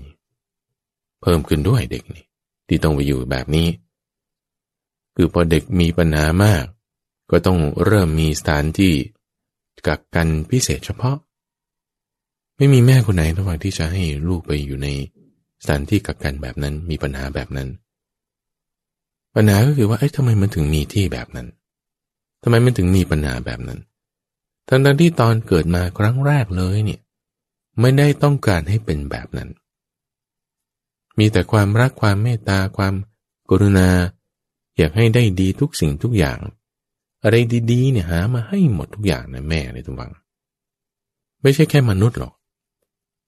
[1.21, 2.25] เพิ่มขึ้นด้วยเด็กนี่
[2.67, 3.67] ที่ต้องไปอยู่แบบนี้
[5.15, 6.63] คือพอเด็กมีปัญหามาก
[7.31, 8.93] ก็ต้องเริ่มมีสถานที่
[9.87, 11.17] กักกันพิเศษเฉพาะ
[12.57, 14.87] ไม่มีแม่คนไหนระหว่างที่จะให้ลูกไปอยู่ใน
[15.63, 17.69] สถานที่กักกันแบบนั้นมีปัญหาแบบนั้น
[19.35, 21.47] ปัญหาก็คือว่าไอ้ทำไมมันถึงมีที่แบบนั้น
[22.43, 23.79] ทำไมมันถึงมีปัญหาแบบนั้น
[24.69, 27.01] ทั้งที่ตอนเกิดมาครั้งแรกเลยเนี่ย
[27.79, 29.49] ไม่ได้ต้องการให้เป็นแบบนั้น
[31.17, 32.93] มีแต่ความรักความเมตตาความ
[33.49, 33.89] กรุณา
[34.77, 36.39] อยากให้ได้ดีทุกสิ่งทุกอย่าง
[37.23, 37.35] อะไร
[37.71, 40.11] ดีๆเนี่ยหามาให้หมดทุกอย่างนะแม่เลยทุกวัง
[41.41, 42.33] ไม่ใช่แค่มนุษย์หรอก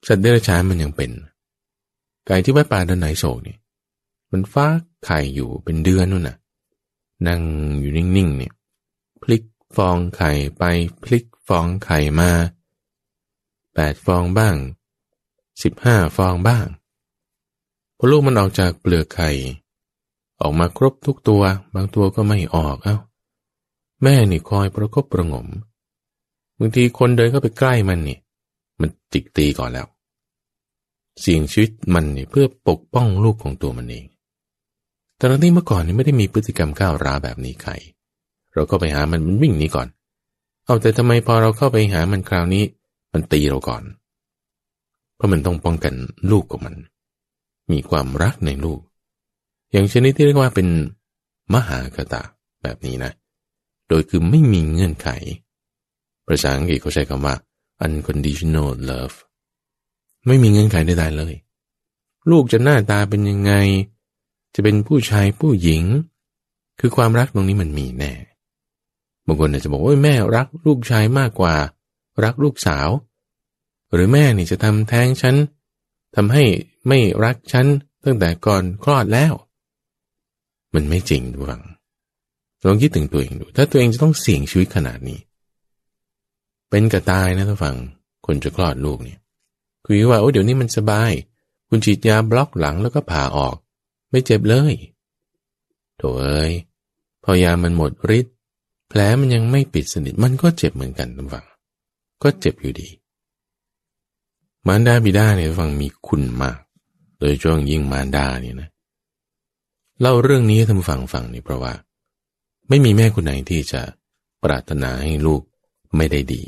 [0.08, 1.12] สัตว์เดรัจฉานมันยังเป็น
[2.28, 3.58] ไก่ที่วัดป่าดันไหนโศกนี่ย
[4.32, 4.68] มันฟ้า
[5.06, 6.38] ไข่อยู่เป็นเดือนนู่นน่ะ
[7.28, 7.42] นั่ง
[7.80, 8.54] อยู่นิ่งๆเนี่ย
[9.22, 9.44] พลิก
[9.76, 10.64] ฟองไข่ไป
[11.04, 12.30] พลิกฟองไข่มา
[13.74, 14.56] แปดฟองบ้าง
[15.64, 16.66] สิบห้าฟองบ้าง
[17.98, 19.30] พอลูกมันออกจากเปลือกไข่
[20.42, 21.42] ออกมาครบทุกตัว
[21.76, 22.98] บางตัวก็ไม่ออกเอา้า
[24.04, 25.48] แม่นี่คอยประคบประงม
[26.60, 28.18] บางทีคนเดินเข้าไปใกล้มันนี่
[28.80, 29.88] มันจิกตีก่อนแล้ว
[31.20, 34.06] เสี่ยงชีวิตมันนี่เพื่อปกป้องลูกของตัวมันเอง
[35.18, 37.72] แต่ตอนที่เมื่อก่อนนี่ไม่ได้มีพฤติกรรมก้าวร้าแบบนี้ใคร
[38.54, 39.88] เราก็ไปหามันมันวิ่งหนีก่อน
[40.66, 42.64] เอาแต่ทำไมพอเราเข้าไปหามันคราวนี้
[43.14, 43.84] มันตีเราก่อน
[45.16, 45.94] เพราะมันต้องป้องกัน
[46.32, 46.76] ลูกของมัน
[47.72, 48.80] มีความรักในลูก
[49.72, 50.68] อย่างชนิดที่เรียกว่าเป็น
[51.54, 52.22] มหากตะ
[52.64, 53.12] แบบนี้นะ
[53.90, 55.10] โดยคือไม่มีเงื่อนไข
[56.28, 57.36] ภาษาอังกฤษเขาใช้คำว่า
[57.86, 59.18] unconditional love
[60.28, 61.34] ไม่มีเงื่อนไขใดๆเลย
[62.32, 63.54] ลูกจะหน้าตาเป็นยังไง
[64.56, 65.84] จะเป็นผู้ชายผู้หญิง
[66.80, 68.14] คือความรักตรงนี้มันมีแน่
[69.26, 71.56] บางคนอาจจะบอกว่าแม่รักลูกชายมากกว่า
[72.24, 72.90] รักลูกสาว
[73.94, 75.36] หรือแม่นี่จะทำแท้งฉัน
[76.16, 76.44] ทำให้
[76.88, 77.66] ไม่รักฉัน
[78.04, 79.34] ตั้งแต่ก่อนคลอดแล้ว
[80.74, 81.64] มันไม่จริงทุกฝัง
[82.66, 85.20] ลองคิดถึงตัวเองดู ถ้าตัวเองจะต้องเสี่ยงชีวิตขนาดนี้
[86.70, 87.78] เป็นกระตายนะทุกฝัง
[88.26, 89.20] คนจะคลอดลูกเนี่ย
[89.86, 91.12] คุยว่าโอ้เดี๋ยวนี้มันสบาย
[91.70, 93.56] คุณฉีดยาบล็อกหลังแล้วก็ผ่าออก
[94.10, 94.74] ไม่เจ็บเลย
[95.98, 96.54] โถเอ้ย
[97.24, 98.36] พอยามันหมดฤทธิ์
[98.90, 101.46] แผลมันยังไม่ปิดสนิทมันก็เจ็บเหมือนกันทุกฝัง
[102.24, 102.88] ก็เจ็บอยู่ดี
[104.68, 106.58] มารดาบิดาเนี่ยฟังมีคุณมาก
[107.20, 108.70] โดยช่วงยิ่งมารดาเนี่ยนะ
[110.02, 111.74] เล่าเรื่องนี้ทำฝังฟังนี่เพราะว่า
[112.68, 113.82] ไม่มีแม่คนไหนที่จะ
[114.44, 115.42] ปรารถนาให้ลูก
[115.96, 116.44] ไม่ได้ดี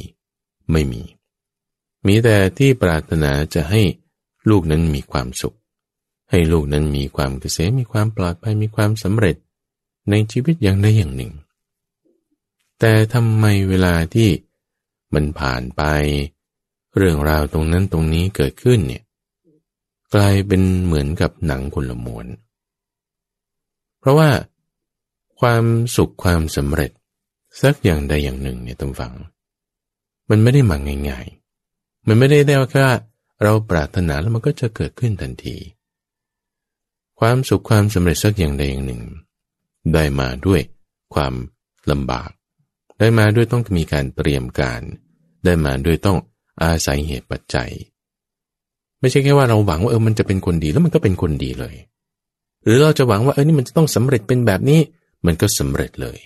[0.72, 1.02] ไม่มี
[2.06, 3.82] มีแต่ที่ปรารถนาจะให้
[4.50, 5.56] ลูกนั้นมีความสุข
[6.30, 9.36] ให้ลูกนั้นมีความเกษมมีความปลอดภัยมีความสำเร็จ
[10.10, 11.34] ในชีวิตอย่างใดอย่างหนึ่ง
[12.80, 14.30] แต่ทำไมเวลาที่
[15.14, 15.82] มันผ่านไป
[16.98, 19.04] เรื่องราวตรงนั้นตรงนี้เกิดขึ้นเนี่ย
[20.14, 22.26] กลายเป็นเหมือนกับหนังคนละมวน
[24.00, 24.30] เพราะว่า
[25.40, 25.64] ความ
[25.96, 26.92] สุขความสำเร็จ
[27.62, 29.14] สักอย่างใดอย่างหนึ่งเนี่ยต้องฟัง
[30.30, 30.78] มันไม่ได้มา
[31.10, 32.90] ง่ายๆ มันไม่ได้ได้ว่า
[33.44, 35.58] เราปรารถนาแล้วมันก็จะเกิดขึ้นทันที
[37.20, 39.02] ความสุขความสำเร็จสักอย่างใดอย่างหนึ่ง
[39.94, 40.62] ได้มาด้วย
[41.14, 41.34] ความ
[41.92, 42.30] ลำบาก
[43.00, 44.82] ได้มาด้วยต้องมีการเตรียมการ
[45.46, 46.18] ได้มาด้วยต้อง
[46.64, 47.72] อาศัยเหตุปัจจัย
[49.00, 51.76] ไม่ใช่แค่ว่าเราหวังว่าเออมันจะเป็นคนดีแล้วมันก็เป็นคนดีเลย
[52.64, 54.80] หรือเราจะหวังว่าเออนี่มันจะต้องสำเร็จเป็นแบบนี้
[55.26, 56.18] มันก็สำเร็จเลย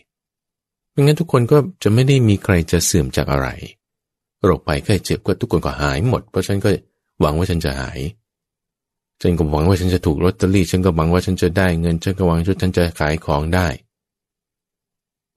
[0.91, 3.47] ไม่งั้นทุกคนก็จะไม่ได้มีใครจะเสื่อมจากอะไร
[4.43, 6.69] โรคภัยไข้เจ็บก็ทุกคนก็หายหมด เพราะฉันก็
[7.21, 7.99] หวังว่าฉันจะหาย
[9.21, 13.67] ฉันก็หวังว่าฉันจะถูกลอตเตอรี่ฉันก็หวังว่าฉันจะได้เงินฉันก็หวังว่าฉันจะขายของได้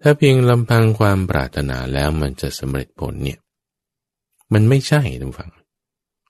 [0.02, 3.38] ถ้าเพียงลำพังความปรารถนาแล้วมันจะสำเร็จผลเนี่ย
[4.54, 5.50] มันไม่ใช่ทุกฝัง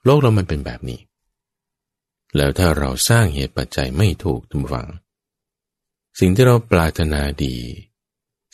[0.04, 1.00] โลกเรามันเป็นแบบนี้
[2.36, 4.88] แล้วถ้าเราสร้างเหตุปัจจัยไม่ถูกทุกฝัง
[6.20, 7.56] สิ่งที่เราปรารถนาดี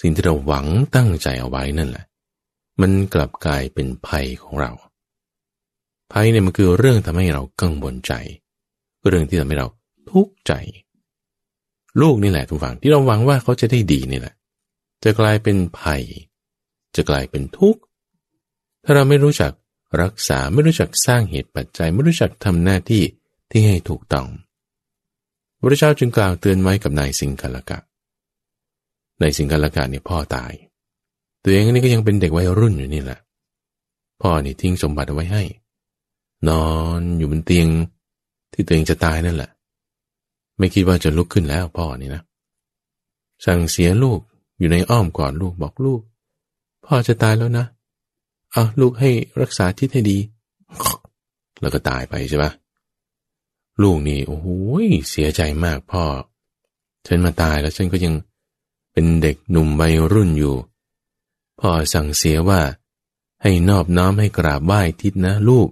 [0.00, 2.06] สิ่งที่เราหวังตั้งใจเอาไว้นั่นแหละ
[2.80, 4.72] มันกลับกลายเป็นภัยของเรา
[6.12, 8.12] ภัยเนี่ยมันคือเรื่องทำให้เรากังวลใจ
[9.06, 9.66] เรื่องที่ทำให้เรา
[10.10, 10.52] ทุกข์ใจ
[12.00, 14.34] ลูกนี่แหละทุกฝังที่เราหวังว่าเขาจะได้ดีนี่แหละ
[15.04, 16.02] จะกลายเป็นภัย
[16.96, 17.80] จะกลายเป็นทุกข์
[18.84, 19.52] ถ้าเราไม่รู้จัก
[20.02, 23.02] รักษาไม่รู้จักสร้างเหตุปัจจัย ไม่รู้จักทำหน้าที่
[23.50, 24.26] ที่ให้ถูกต้อง
[25.60, 27.78] พระเจ้าจึงกล่าวเตือนไว้กับนายสิงคลกะ
[29.20, 30.52] ในสิ่งกันละกันเนี่ยพ่อตาย
[31.42, 33.18] ตัวเองนี่ก็ยังเป็นเด็กวัยรุ่นอยู่นี่แหละ
[34.22, 35.42] พ่อนี่ทิ้งสมบัติเอาไว้ให้
[36.48, 36.66] นอ
[36.98, 37.68] นอยู่บนเตียง
[38.52, 39.50] ที่ตัวเองจะตายนั่นแหละ
[40.58, 42.22] ไม่คิดว่าจะลุกขึ้นแล้วพ่อนี่นะ
[43.44, 44.20] สั่งเสียลูก
[44.58, 46.00] อยู่ในอ้อมกอดลูกบอกลูก
[46.86, 49.10] พ่อจะตายแล้วนะเอาลูกให้
[49.40, 50.18] รักษาที่ให้ดี
[51.60, 52.52] แล้วก็ตายไปใช่ปะ
[53.82, 54.46] ลูกนี่โอ้โห
[55.10, 56.04] เสียใจมากพ่อ
[57.06, 58.14] ฉันมาตายแล้วฉันก็ยัง
[58.92, 60.56] เป็นเด็กหนุ่มวัยรุ่นอยู่
[61.60, 62.60] พ่อสั่งเสียว่า
[63.42, 65.68] ให้นอบน้อมให้กราบไหว้ทิศนะลูก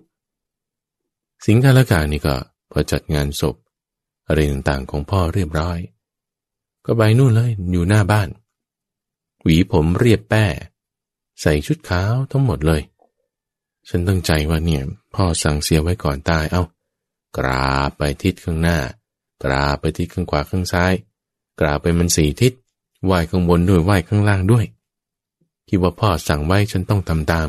[1.46, 2.36] สิงคาลกานี่ก็
[2.70, 3.56] พอจัดงานศพ
[4.26, 5.78] อะไรต่างๆของพ่อเรียบร้อย
[6.86, 8.28] ก็ไปนู่นเลยอยู่หน้าบ้าน
[9.42, 10.44] หวีผมเรียบแป้
[11.40, 12.82] ใส่ชุดขาวทั้งหมดเลย
[13.88, 14.82] ฉันตั้งใจว่าเนี่ย
[15.14, 16.64] พ่อสั่งเสียไว้ก่อนตายเอา้า
[17.38, 18.78] กราบไปทิศข้างหน้า
[19.44, 20.92] กราบไปทิศข้างขวาข้างซ้าย
[21.60, 22.52] กราบไปมันสี่ทิศ
[23.04, 24.64] ไหว้ข้างบนด้วยไหว้ข้างล่างด้วย
[25.68, 27.48] คิดว่าพ่อสั่งไว้ฉันต้องทำตาม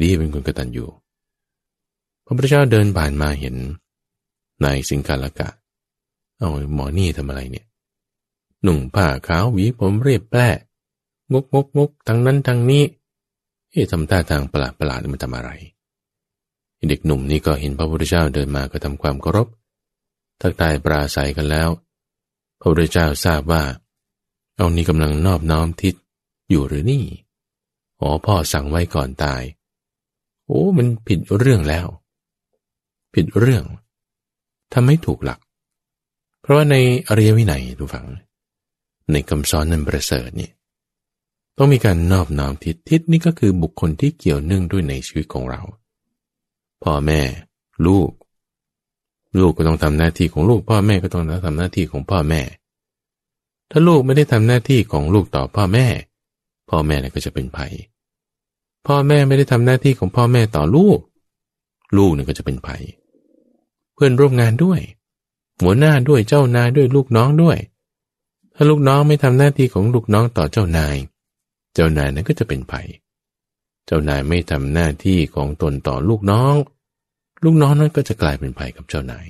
[0.00, 0.84] ดีเป็นคนกระตัญญู
[2.24, 3.56] พระพุทธเจ้าเดินผ่านมาเห็น
[4.64, 5.48] นายสิงคาลกะ
[6.38, 7.66] เอาหมอนี่ทำอะไรเนี่ย
[8.62, 10.48] หนุ่งผ้าขาวหวีผมเรียบแปร่
[11.32, 12.84] งกงกงกทั้งนั้นทั้งนี้
[13.70, 15.50] เอ๊ะทำท่าทางประหลาดประหลาดมันทำอะไร
[16.88, 19.48] เด็กหนุ่มนี่ก็เห็นพระพุทธเจ้าเดินมาก็ทำความเคารพ
[20.40, 21.68] ทักทายปราศัยกันแล้ว
[22.60, 23.62] พระพุทธเจ้าทราบว่า
[24.56, 25.94] เอานี่กำลังนอบน้อมทิศ
[26.50, 27.04] อยู่หรือนี่
[28.00, 29.42] อ๋อพ่อสั่งไว้ก่อนตาย
[30.46, 31.86] โอ้มันผิดเรื่องแล้ว
[33.14, 33.64] ผิดเรื่อง
[34.72, 35.40] ทำให้ถูกหลัก
[36.40, 36.76] เพราะว่าใน
[37.08, 38.06] อริยวินัยทุกฝัง
[39.12, 40.50] ในคำสอนนั้นประเสริฐนี่
[41.58, 45.60] ต้องมีการนอบน้อมทิศทิศนี่ก็คือบุคคลที่เกี่ยวเนื่องด้วยในชีวิตของเรา
[46.82, 47.20] พ่อแม่
[47.86, 48.10] ลูก
[49.40, 52.42] ลูกก็ต้องทำหน้าที่ของลูก พ่อแม่ก็ต้องทำหน้าที่ของพ่อแม่
[53.70, 55.86] ถ้าลูกไม่ได้ทำหน้าที่ของลูกต่อพ่อแม่
[56.70, 57.72] พ่อแม่ก็จะเป็นภัย
[58.86, 60.98] พ่อแม่ไม่ได้ทำหน้าที่ของพ่อแม่ต่อลูก
[61.96, 62.82] ลูกนี่ก็จะเป็นภัย
[63.94, 64.80] เพื่อนร่วมงานด้วย
[65.62, 67.58] หัวหน้าด้วยเจ้านายด้วยลูกน้องด้วย
[68.54, 70.96] ถ้าลูกน้องไม่ทำหน้าที่ของลูกน้องต่อเจ้านาย
[71.74, 72.88] เจ้านายนั้นก็จะเป็นภัย
[73.86, 76.54] เจ้านายไม่ทำหน้าที่ของตนต่อลูกน้อง
[77.44, 79.26] ลูกน้องนั้นก็จะกลายเป็นภัยกับเจ้านาย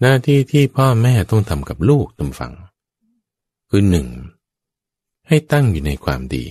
[0.00, 2.54] หน้าที่ที่พ่อแม่ต้องทำกับลูกตำฝัง
[3.70, 4.08] คือหนึ่ง
[5.28, 6.46] ให้ตั้งอยู่ในความดี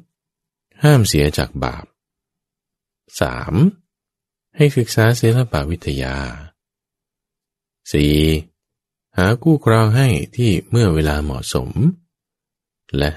[0.00, 0.82] 2.
[0.82, 1.84] ห้ามเสียจากบาป
[3.40, 4.56] 3.
[4.56, 6.16] ให้ศึกษาศิลปวิทยา
[8.22, 9.16] 4.
[9.16, 11.70] หาคู่ครองให้ที่เมื่อเวลาเหมาะสม
[12.96, 13.10] และ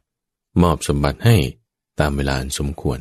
[0.00, 0.62] 5.
[0.62, 1.36] มอบสมบัติให้
[2.00, 3.00] ตามเวลาสมควร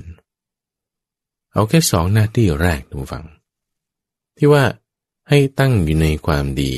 [1.51, 3.25] เอาแค่สองหน้าที่แรกดูฟัง
[4.37, 4.63] ที่ว่า
[5.29, 6.73] ให้ตั้งอยู่ในความดี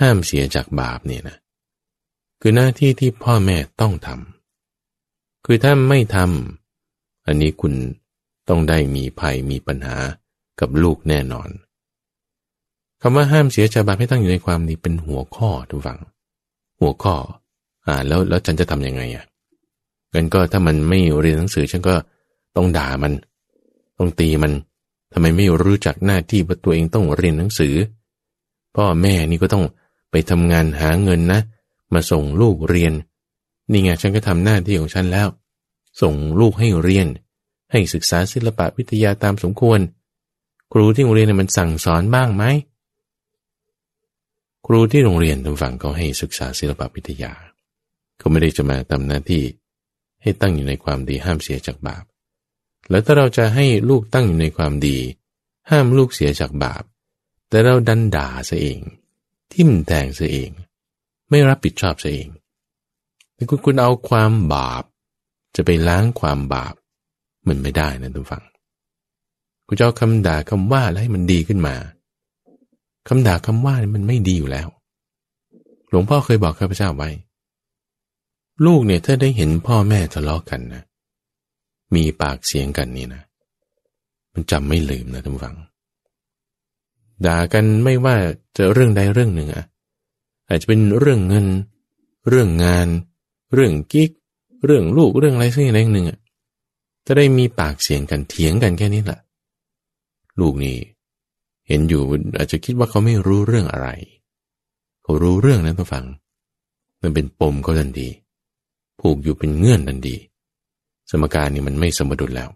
[0.00, 1.36] ห้ามเสียจากบาปเนี่ยนะ
[2.40, 7.72] คือหน้าที่ที่พ่อแม่ต้องทำคือถ้าไม่ทำอันนี้คุณ
[8.48, 9.96] ต้องได้มีภัยมีปัญหา
[10.60, 11.48] กับลูกแน่นอน
[13.00, 16.00] คำว่าห้ามเสียจากบาปให้ตั้งอยู่ในความดีเป็นหัวข้อทุกฝัง
[16.80, 17.14] หัวข้อ
[17.86, 19.24] อ่าแล้วแล้วฉันจะทํำยังไงอะ
[20.14, 21.94] งั้นก็ถ้ามันไม่เรียนหนังสือฉันก็
[22.56, 23.12] ต้องด่ามัน
[23.98, 24.52] ต้องตีมัน
[25.12, 27.74] ทำไมไม่รู้จักหน้าที่ว่าตัวเองต้องเรียนหนังสือ
[28.76, 29.64] พ่อแม่นี่ก็ต้อง
[30.10, 31.40] ไปทำงานหาเงินนะ
[31.94, 32.92] มาส่งลูกเรียน
[33.70, 35.28] นี่ไงฉันก็ทำหน้าที่ของฉันแล้ว
[36.02, 37.06] ส่งลูกให้เรียน
[37.72, 39.80] ให้ศึกษาศิลปะวิทยาตามสมควร
[40.72, 42.44] ครูที่โรงเรียนเนี่ยมันสั่งสอนบ้างไหม
[44.66, 47.32] ครูที่โรงเรียนทางฝั่งเขาให้ศึกษาศิลปะวิทยา
[48.22, 49.44] เขาไม่ได้จะมาทำหน้าที่
[50.22, 52.04] ให้ตั้งอยู่ในความดีห้ามเสียจากบาป
[52.90, 54.98] แล้วถ้าเราจะให้ลูกตั้งอยู่ในความดี
[55.70, 56.82] ห้ามลูกเสียจากบาป
[57.48, 58.78] แต่เราดันด่าซะเอง
[59.52, 60.50] ทิ่มแทงซะเอง
[61.30, 62.28] ไม่รับผิดชอบซะเอง
[63.34, 64.84] แต่คุณคุณเอาความบาป
[65.56, 66.74] จะไปล้างความบาป
[67.48, 68.44] มันไม่ได้นะทุกฝัง
[69.66, 71.74] คุณจะเอาคำด่าคำว่าแล้วให้มันดีขึ้นมา
[73.08, 74.68] คำด่าคำว่ามันไม่ดีอยู่แล้ว
[75.88, 77.10] หลวงพ่อเคยบอกข้าพเจ้าไว้
[78.66, 80.82] ลูกเนี่ยถ้าได้เห็นพ่อแม่ทะเลาะกกันนะ
[81.94, 83.22] มีปากเสียงกันนี่นะ
[84.32, 85.56] มันจำไม่ลืมนะท่านฟัง
[87.26, 88.16] ด่ากันไม่ว่า
[88.56, 89.64] จะเรื่องใดเรื่องหนึ่งอะ
[90.48, 91.46] อาจจะเป็นเรื่องเงิน
[92.28, 92.88] เรื่องงาน
[93.54, 94.10] เรื่องกิ๊ก
[94.64, 96.18] เรื่องลูกเรื่องอะไรสักอย่างหนึ่งอะ
[97.06, 99.20] จะได้มีปากเสียงกันเถียงกันแค่นี้แหละ
[100.40, 100.76] ลูกนี่
[101.68, 102.02] เห็นอยู่
[102.38, 103.88] อาจจะคิดว่าเขาไม่รู้เรื่องอะไร
[105.02, 106.04] เขารู้เรื่องนั้นต้องฟัง
[107.02, 108.08] มันเป็นปมเขาทันที
[109.02, 110.16] ผูกอยู่เป็นเงื่อนทันที
[111.10, 112.50] สมการนี่มันไม่สมดุลแล้ว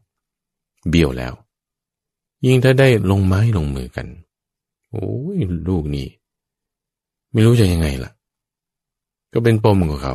[0.89, 1.35] เบี้ยวแล้ว
[2.47, 4.07] ยิ่งถ้าได้ลงไม้ลงมือกัน
[4.91, 6.07] โอ้ยลูกนี่
[7.33, 8.11] ไม่รู้จะยังไงล่ะ
[9.33, 10.15] ก็เป็นปมของเขา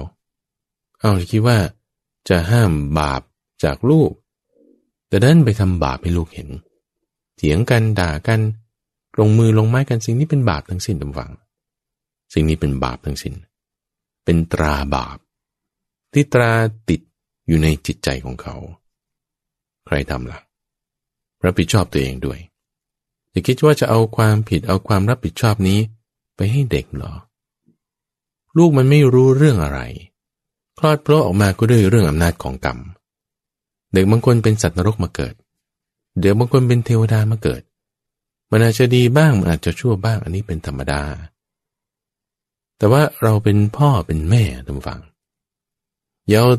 [1.00, 1.58] เอาคิดว่า
[2.30, 3.22] จะห้ามบาป
[3.64, 4.12] จากลูก
[5.08, 6.50] แต่ดันไปทำบาปให้ลูกเห็น
[7.36, 8.42] เถียงกันด่ากัน
[9.20, 11.32] ลงมือลงไม้กันสิ่งนี้เป็นบาปทั้งสิ้นตำฝัง
[12.34, 13.34] สิ่งนี้เป็นบาปทั้งสิ้น
[14.24, 15.18] เป็นตราบาป
[16.14, 16.52] ที่ตรา
[16.90, 17.02] ติด
[17.48, 18.56] อยู่ในจิตใจของเขา
[19.86, 20.40] ใครทำละ่ะ
[21.46, 22.40] รับผิดชอบตัวเองด้วย
[23.32, 25.80] อย่าคิดว่าจะเอาความผิดเอาความรับผิดชอบนี้
[26.36, 27.14] ไปให้เด็กหรอ
[28.58, 29.80] ลูกมันไม่รู้เรื่องอะไร
[30.80, 32.78] คลอดเพราะออกมาก็ด้วยเรื่องอำนาจของกรรม
[33.94, 35.34] เด็กบางคนเป็นสัตว์นรกมาเกิด
[36.20, 37.62] เดี๋ยวบางคนเป็นเทวดามาเกิด
[38.52, 41.02] มันอาจจะดีบ้างมันอาจจะชั่วบ้างอันนี้เป็นธรรมดา
[42.78, 45.02] แต่ว่าเราเป็นพ่อเป็นแม่ทุกฝัง
[46.32, 46.52] อย่าเอา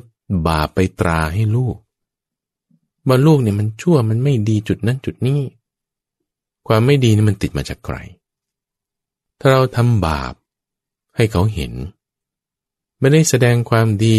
[0.48, 1.76] บาปไปตราให้ลูก
[3.06, 5.40] ว่าลูกเนี่ยมันชั่วมันไม่ดีจุดนั้นจุดนี้
[6.66, 7.96] ความไม่ดีนี่มันติดมาจากใคร
[9.40, 10.34] ถ้าเราทำบาป
[11.16, 11.72] ให้เขาเห็น
[12.98, 14.18] ไม่ได้แสดงความดี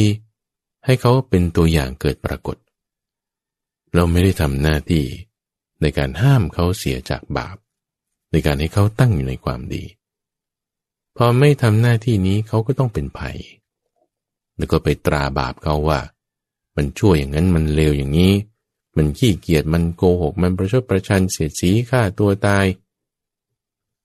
[0.86, 2.58] ให้เขาเป็นตัวอย่างเกิดปรากฏ
[3.94, 5.06] เราไม่ได้ทำหน้าที่
[5.82, 7.58] ในการห้ามเขาเสียจากบาป
[8.32, 9.84] ในการให้เขาตั้งอยู่ในความดี
[11.18, 13.38] พอไม่ทำหน้าที่นี้เขาก็ต้องเป็นภัย
[14.58, 16.00] แล้วก็ไปตราบาปเขาว่า
[16.76, 18.34] มันชั่วอย่างนั้นมันเลวอย่างนี้
[18.98, 22.66] มันขี้เกียจมันโกหกมันประชดประชันเสียดสีฆ่าตัวตาย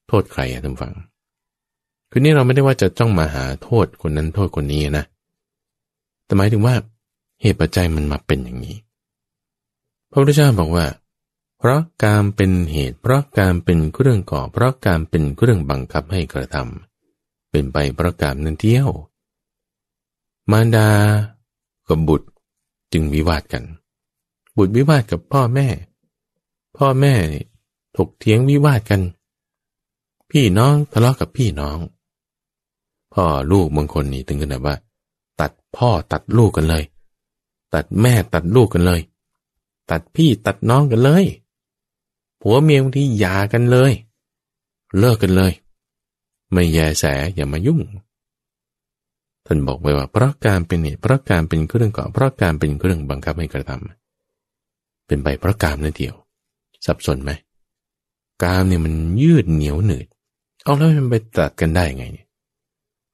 [0.07, 0.95] โทษใครอะท่านฟัง
[2.11, 5.05] คือนี่เราไม่ได้ว่าจะจ้องมาหาโทษคนนั้นโทษคนนี้นะ
[6.25, 6.75] แต่หมายถึงว่า
[7.41, 8.77] เหตุปัจจัยมันมาเป็นอย่างนี้
[10.11, 10.87] พระพุทธเจ้าบอกว่า
[11.59, 18.91] เพราะการเป็นเหตุ เพราะการเป็นเครื่องก่อ เพราะการเป็นเครื่องบังคับให้กระทำเป็นไปเพราะการนั้นเที่ยว
[20.51, 20.89] มารดา
[21.89, 22.29] กับบุตร
[22.93, 23.65] จึงวิวาทกัน
[24.57, 25.69] บุตรวิวาทกับพ่อแม่
[26.77, 27.15] พ่อแม่
[27.97, 29.01] ถกเถียงวิวาทกัน
[30.31, 31.79] พี่น้องทะเลาะกับพี่น้อง
[33.15, 34.77] พ่อลูกบางคนนี่ถึงกันแบบว่า
[35.41, 36.85] ตัดพ่อตัดลูกกันเลย
[37.75, 39.01] ตัดแม่ตัดลูกกันเลย
[39.91, 41.25] ตัดพี่ตัดน้องกันเลย
[42.41, 43.93] ผัวเมียบางทีหย่ากันเลย
[44.99, 45.53] เลิกกันเลย
[46.53, 47.81] ไม่แยแสอย่ามายุ่ง
[49.51, 56.15] ท่านบอกไว้ว่าเพราะการเป็นเหตุเพราะการเป็นเครื่องก่อเพราะการเป็นเครื่องบังคับให้กระทำเป็นไปเพราะกามนั่นเดียว
[56.87, 57.31] สับสนไหม
[58.43, 60.07] กามเนี่ยมันยืดเหนียวหนืด
[60.65, 62.05] เอาแล้วมันไปตัดกันได้ไง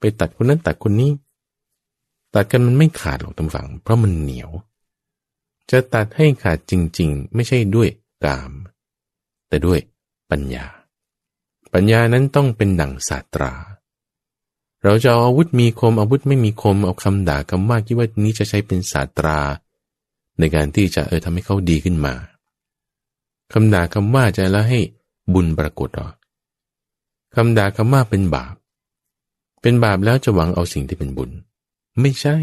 [0.00, 1.10] ไปตัดคนนั้นตัดคนนี้
[2.34, 4.50] ตัดกันมันไม่ขาดหรอกตำฝัง เพราะมันเหนียว
[5.70, 7.88] จะตัดให้ขาดจริง ๆ ไม่ใช่ด้วย
[8.24, 8.52] กาม
[9.48, 9.78] แต่ด้วย
[10.30, 10.66] ปัญญา
[11.72, 13.52] ปัญญานั้นต้องเป็นดั่งศาสตรา
[14.84, 19.40] เราจะเอาอาวุธมีคมอาวุธไม่มีคมเอาคำด่าคำว่าคิดว่านี้จะใช้เป็นศาสตรา
[20.38, 22.14] ในการที่จะเออทำให้เขาดีขึ้นมา
[23.52, 24.80] คำด่าคำว่าจะแล้วให้
[25.32, 26.08] บุญปรากฏหรอ
[27.34, 28.54] คำด่าคำว่าเป็นบาป
[29.62, 31.30] เป็นบาปแล้วจะหวังเอาสิ่งที่เป็นบุญ
[32.00, 32.36] ไม่ใช่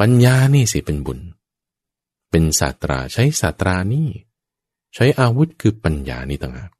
[0.00, 1.18] ปัญญานี่สิเป็นบุญ
[2.30, 4.08] เป็นศาสตราใช้ศาสตรานี่
[4.94, 6.70] ใช้อาวุธคือปัญญานี่ต่างหาก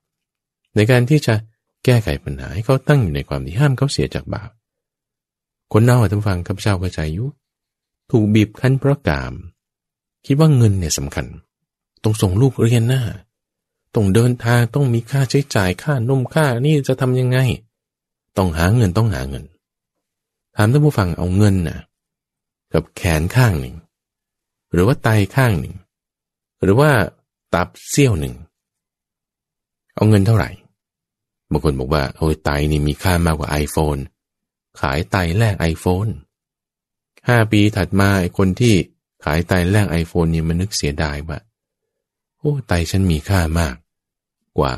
[0.74, 1.34] ในการที่จะ
[1.84, 4.50] แก้ไขปัญหาให้เขาตั้งอยู่ในความที่ห้ามเขาเสียจากบาป
[5.72, 7.26] คนเน่าท่านฟังข้าพเจ้าก็ใจยุ
[8.10, 9.34] ถูกบีบคั้นเพราะกาม
[10.26, 11.26] คิดว่าเงินเนี่ยสำคัญ
[12.02, 13.02] ต้องส่งลูกเรียนหน้า
[13.94, 17.38] ต้องเดินทางต้องมีค่าใช้จ่ายค่านมค่านี่จะทำยังไง
[18.36, 19.44] ต้องหาเงินต้องหาเงิน
[20.56, 21.78] ถามท่านผู้ฟังเอาเงินน่ะ
[22.72, 23.74] กับแขนข้างหนึ่ง
[24.72, 25.74] หรือว่าไตข้างหนึ่ง
[26.62, 26.90] หรือว่า
[27.54, 28.34] ตับเสี้ยวหนึ่ง
[29.94, 30.48] เอาเงินเท่าไหร่
[31.52, 34.00] บางคนบอกว่าโอ้ยไตนี่มีค่ามากกว่า iPhone
[34.80, 36.10] ขายไตแลก iPhone
[37.28, 38.74] ห้าปีถัดมาไอ้คนที่
[39.24, 41.38] ขายไตแลก iPhone เนี่ยมันนึกเสียดายว่า
[42.38, 43.74] โอ้ไตฉันมีค่ามาก
[44.58, 44.74] กว่า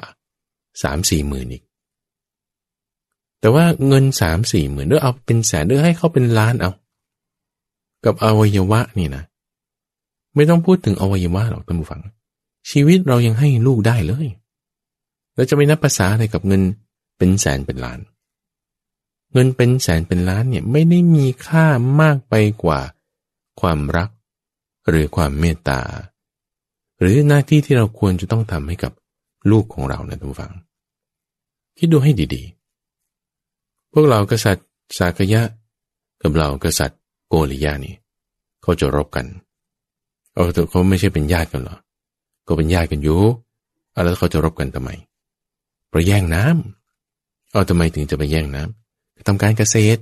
[0.82, 1.62] สามสี่หมื่นอีก
[3.40, 6.70] แต่ว่าเงินสามสี่หมื่นด้วยเอาเป็นแสนด้วยให้เขาเป็นล้านเอา
[8.04, 9.24] กับอวัยวะนี่นะ
[10.34, 12.00] ไม่ต้องพูดถึงอวัยวะหรอกท่านผู้ฟัง
[12.70, 14.26] ชีวิตเรายังให้ลูกได้เลย
[15.34, 16.62] แล้วจะไม่นับภาษาอะไรกับเงิน
[17.18, 18.00] เป็นแสนเป็นล้าน
[19.32, 21.66] เงินเป็นแสนเป็นล้านเนี่ยไม่ได้มีค่า
[22.00, 22.80] มากไปกว่า
[23.60, 24.08] ความรัก
[24.88, 25.80] หรือความเมตตา
[27.00, 28.92] หรือหน้าที่ที่เราควรจะต้องทำให้กับ
[29.50, 30.52] ลูกของเรานะทุกฝัง
[31.78, 34.66] คิดดูให้ดีๆ พวกเรากษัตริย์
[34.98, 35.42] สากยะ
[36.22, 37.94] กับเรากษัตริย์โกริยานี่
[38.62, 39.26] เขาจะรบกัน
[40.34, 41.76] เอาแต่เขาไม่ใช่เป็นญาติกันหรอ
[42.46, 43.20] ก็เป็นญาติกันอยู่
[44.04, 44.90] แล้วเขาจะรบกันทำไม
[45.94, 50.00] เราแย่งน้ำเอาทำไมถึงจะไปแย่งน้ำทำการเกษตร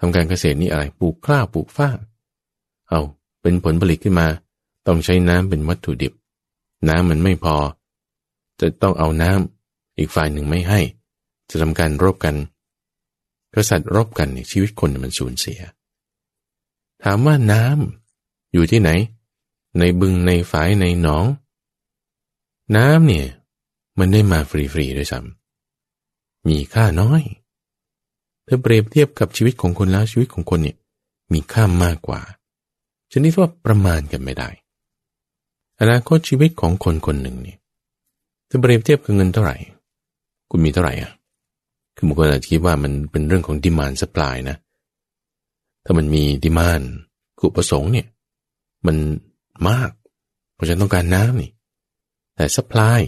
[0.00, 1.90] ทำการเกษตรนี่อะไรปลูกข้าวปลูกฟ้า
[2.88, 3.00] เอา
[3.42, 4.28] เป็นผลผลิตขึ้นมา
[4.86, 6.12] ต้องใช้น้ำเป็นวัตถุดิบ
[6.88, 7.56] น้ำมันไม่พอ
[8.60, 10.80] จะต้องเอาน้ำอีกฝ่ายหนึ่งไม่ให้
[11.50, 12.36] จะทำการรบกัน
[13.54, 15.60] กษัตริย์รบกันเนี่ยชีวิตคนมันสูญเสีย
[17.02, 18.90] ถามว่าน้ำอยู่ที่ไหน
[19.78, 21.26] ในบึงในฝายในหนอง
[22.76, 23.26] น้ำเนี่ย
[23.98, 27.22] มันได้มาฟรีๆด้วยซ้ำมีค่าน้อย
[28.44, 30.76] เธอเปรียบเทียบกับชีวิตของคนแล้วชีวิตของคนเนี่ย
[31.32, 32.20] มีค่ามากกว่า
[33.12, 34.48] ชนิดว่าประมาณกันไม่ได้
[35.80, 37.58] อนาคตชีวิตของคนคนหนึ่งเนี่ย
[38.46, 39.56] เธอเปรียบเทียบกับเงินเท่าไหร่
[40.50, 41.12] คุณมีเท่าไหร่อะ
[41.96, 44.56] คือบางคนอาจจะคิดว่ามันเป็นเรื่องของดิมานสปายนะ
[45.84, 46.80] ถ้ามันมีดิมาน
[47.40, 48.06] กุประสงค์เนี่ย
[48.86, 48.96] มัน
[49.68, 49.90] มาก
[50.54, 51.50] เพราะฉันต้องการน้ำนี่
[52.34, 53.02] แต่สป라이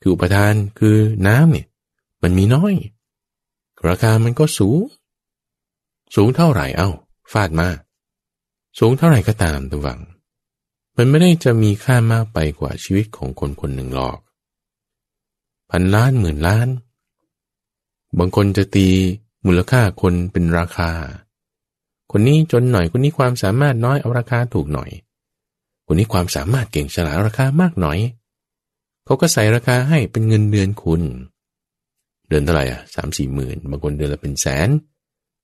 [0.00, 1.66] คืออุปทานคือน้ำเนี่ย
[2.22, 2.74] มันมีน้อย
[3.88, 4.80] ราคามันก็สูง
[6.14, 6.90] สูงเท่าไหร่เอา้า
[7.32, 7.68] ฟาดมา
[8.78, 10.00] สูงเท่าไหร่ก็ตามตัววัง
[10.96, 14.18] มันไม่ได้จะมีค่ามากไปกว่าชีวิตของคนคนหนึ่งหรอก
[15.70, 16.68] พันล้านหมื่นล้าน
[18.18, 18.88] บางคนจะตี
[19.46, 20.90] มูลค่าคนเป็นราคา
[22.10, 24.90] คนนี้จนหน่อยคนนี้ความสามารถน้อยเอาราคาถูกหน่อย
[25.86, 27.98] คนนี้ความสามารถเก่งฉลาดราคามากหน่อย
[29.08, 31.02] เขาก็ใส่ราคาให้เป็นเงินเดือนคุณ
[32.28, 34.68] เดือนเท่าไหร่อะสามสี่หมื่นบางคนเดือนละเป็นแสน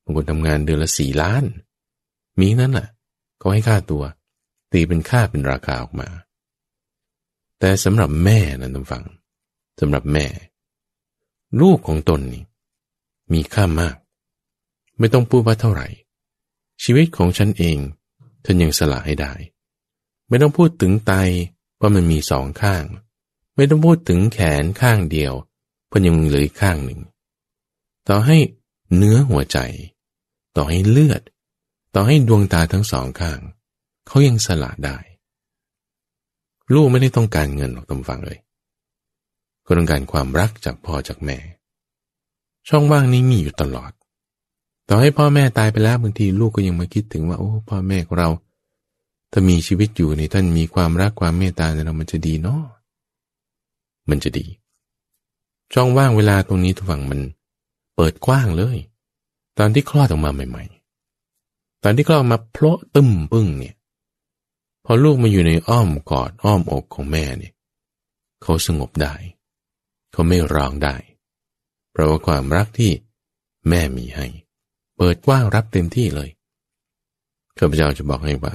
[0.04, 1.44] บางคนทำงานเดือนละสี่ล้าน
[2.40, 2.88] มีนั่นแหละ
[3.38, 4.02] เขาให้ค่าตัว
[4.72, 6.08] ตีเป็นค่าเป็นราคาออกมา
[7.60, 9.04] แต่สำหรับแม่นั้นต้องฟัง
[9.80, 10.26] สำหรับแม่
[11.60, 12.44] ลูกของตนนี่
[13.32, 13.96] มีค่ามาก
[14.98, 15.86] ไม่ต้องพูดว่าเท่าไหร่
[16.82, 17.78] ชีวิตของฉันเอง
[18.44, 19.32] ท่านยังสละให้ได้
[20.28, 21.12] ไม่ต้องพูดถึงไต
[21.80, 22.84] ว่ามันมีสองข้าง
[23.54, 25.32] ไม่ต้องพูดถึงแขนข้างเดียว
[25.88, 27.00] เพราะยังเหลือข้างหนึ่ง
[28.08, 28.36] ต่อให้
[28.96, 29.58] เนื้อหัวใจ
[30.56, 31.22] ต่อให้เลือด
[31.94, 33.38] ต่อให้ดวงตาทั้งสองข้าง
[34.06, 34.98] เขายังสละได้
[36.72, 38.38] ลูกไม่ได้ต้องการเงินหรอกตำฟังเลย
[39.66, 41.38] ก็ต้องการความรักจากพ่อจากแม่
[42.68, 43.92] ช่องว่างนี้มีอยู่ตลอด
[44.88, 48.28] ต่อให้พ่อแม่ตายไปแล้วบางทีลูกก็ยังมาคิดถึงว่าโอ้พ่อแม่ของเรา
[49.32, 52.62] ถ้ามีชีวิตอยู่ในท่านมีความรักความเมตตาในเรามันจะดีเนาะ
[54.10, 54.46] มันจะดี
[55.72, 57.20] ช่องว่างเวลาตรงนี้ทุกฝั่งมัน
[57.94, 58.78] เปิดกว้างเลย
[59.58, 63.74] ตอนที่คลอดออกมาใหม่ๆ ตอนที่คลอดมาเพลาะตึมปึ้งเนี่ย
[64.84, 67.52] พอลูกมาอยู่ในอ้อมกอดอ้อมอกของแม่เนี่ย
[68.42, 69.14] เขาสงบได้
[70.12, 70.96] เขาไม่ร้องได้
[71.90, 72.92] เพราะว่าความรักที่
[73.68, 74.26] แม่มีให้
[74.96, 76.30] เปิดกว้างรับเต็มที่เลย
[77.58, 78.54] ข้าพเจ้าจะบอกให้ว่า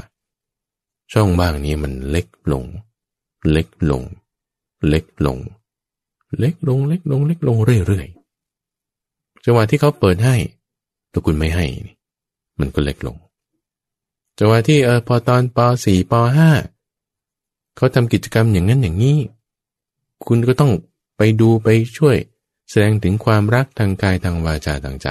[1.12, 2.66] ช่องบ้างนี้มันเล็กลง
[3.52, 4.04] เล็กลง
[4.88, 5.40] เล็กลง
[6.40, 7.58] เล็กลงเล็กลงเล็กลง
[7.88, 10.36] เรื่อยๆจังหวะที่เขาเปิดให้
[11.12, 11.66] ถ้าคุณไม่ให้
[12.60, 13.18] มันก็เล็กลง
[14.40, 16.14] จังหวะที่เออพอตอนป .4 ป
[16.98, 19.18] .5 เขาทำกิจกรรมอย่างนั้นอย่างนี้
[20.28, 20.72] คุณก็ต้อง
[21.18, 21.68] ไปดูไป
[21.98, 22.18] ช่วย
[22.70, 25.08] แสดงถึงความรักทางกายทางวาจาทางใจ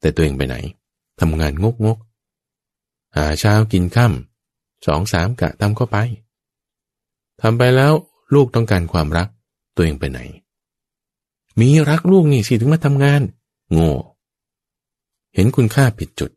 [0.00, 0.56] แต่ตัวเองไปไหน
[1.20, 1.98] ทำงานงกงก
[3.16, 5.96] หาเช้ากินค่ำสองสามกะทำก็ไป
[7.40, 7.92] ทำไปแล้ว
[8.34, 9.28] ลูกต้องการความรัก
[9.76, 10.20] ตัวเองไปไหน
[11.60, 13.22] มีรักลูกนี่สิถึงมาทำงาน
[13.72, 13.92] โง่
[15.34, 16.30] เห็นคุณค่าผิดจุด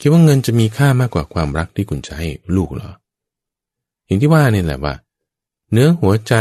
[0.00, 2.90] คิดว่าเงินจะมีค่ามากกว่าความรักที่คุณจะให้ลูกเหรอ
[4.04, 4.94] อย่างที่ว่านี่แหละว่า
[5.72, 6.34] เนื้อหัวใจ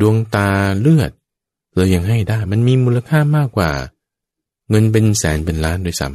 [0.00, 0.48] ดวงตา
[0.80, 1.10] เลือด
[1.76, 3.70] เรายังให้ได้ มันมีมูลค่ามากกว่า
[4.70, 6.08] เงินเป็นแสนเป็นล้านด้วยซ้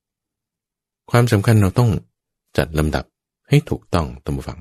[0.00, 1.90] ำความสำคัญเราต้อง
[2.56, 3.04] จัดลำดับ
[3.48, 4.60] ให้ถูกต้องตามฝัง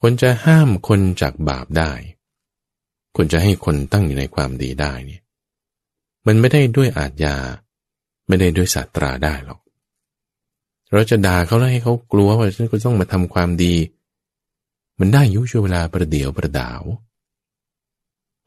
[0.00, 1.92] ควรจะห้ามคนจากบาปได้
[3.14, 5.22] ควรจะให้คนตั้งอยู่ในความดีได้เนี่ย
[6.26, 7.36] มันไม่ได้ด้วยอาจยา
[8.28, 9.60] ไม่ได้ด้วยศาสตราได้หรอก
[10.92, 13.74] เราจะด่าเขาแล้วให้เขากลัวว่าฉันก็ต้องมาทำความดี
[14.98, 16.82] มันได้ยุช่วเวลาประเดี๋ยวประดาว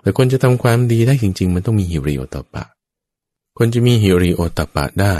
[0.01, 2.65] แต่คนจะทำความดีได้จริง ๆ มันต้องมีฮิริโอตปะ
[3.57, 5.15] คนจะมีฮิริโอตปะได้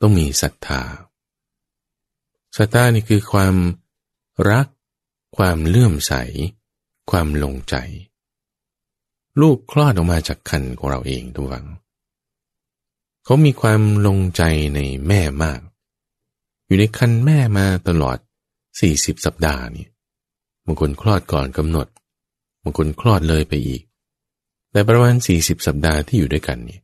[0.00, 0.82] ต้องมีศรัทธา
[2.56, 3.54] ศรัทธานี่คือความ
[4.50, 4.66] รัก
[5.36, 6.12] ความเลื่อมใส
[7.10, 7.76] ความลงใจ
[9.40, 11.66] ลูกคลอดออกมาจากคันของเราเองทุกฝัง
[13.24, 14.42] เขามีความลงใจ
[14.74, 15.60] ในแม่มาก
[16.66, 18.18] อยู่ในคันแม่มาตลอด
[18.72, 19.86] 40 สัปดาห์นี่
[20.64, 21.86] บางคนคลอดก่อนกำหนด
[22.62, 23.82] บางคนคลอดเลยไปอีก
[24.70, 26.78] แต่ประมาณ 40 สัปดาห์ที่อยู่ด้วยกันนี่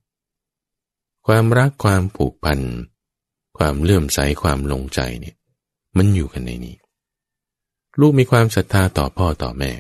[1.27, 2.61] ความรักความผูกพัน
[3.59, 5.37] ความเลื่อมใสความลงใจเนี่ย
[5.97, 6.77] มันอยู่กันในนี้
[8.01, 9.73] ลูกมีความศรัทธาต่อพ่อต่อแม่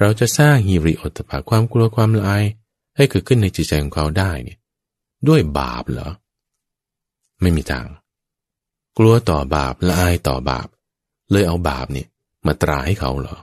[0.00, 2.44] เราจะสร้างฮิริโอตปะความกลัวความละอาย
[2.96, 4.58] ให้เกิดขึ้นในจิตใจของเขาได้เนี่ย
[5.28, 6.10] ด้วยบาปเหรอ
[7.40, 7.86] ไม่มีทาง
[8.98, 10.66] กลัวต่อบาปละอายต่อบาป
[11.30, 12.08] เลยเอาบาปเนี่ย
[12.46, 13.36] มาตราให้เขาเหรอ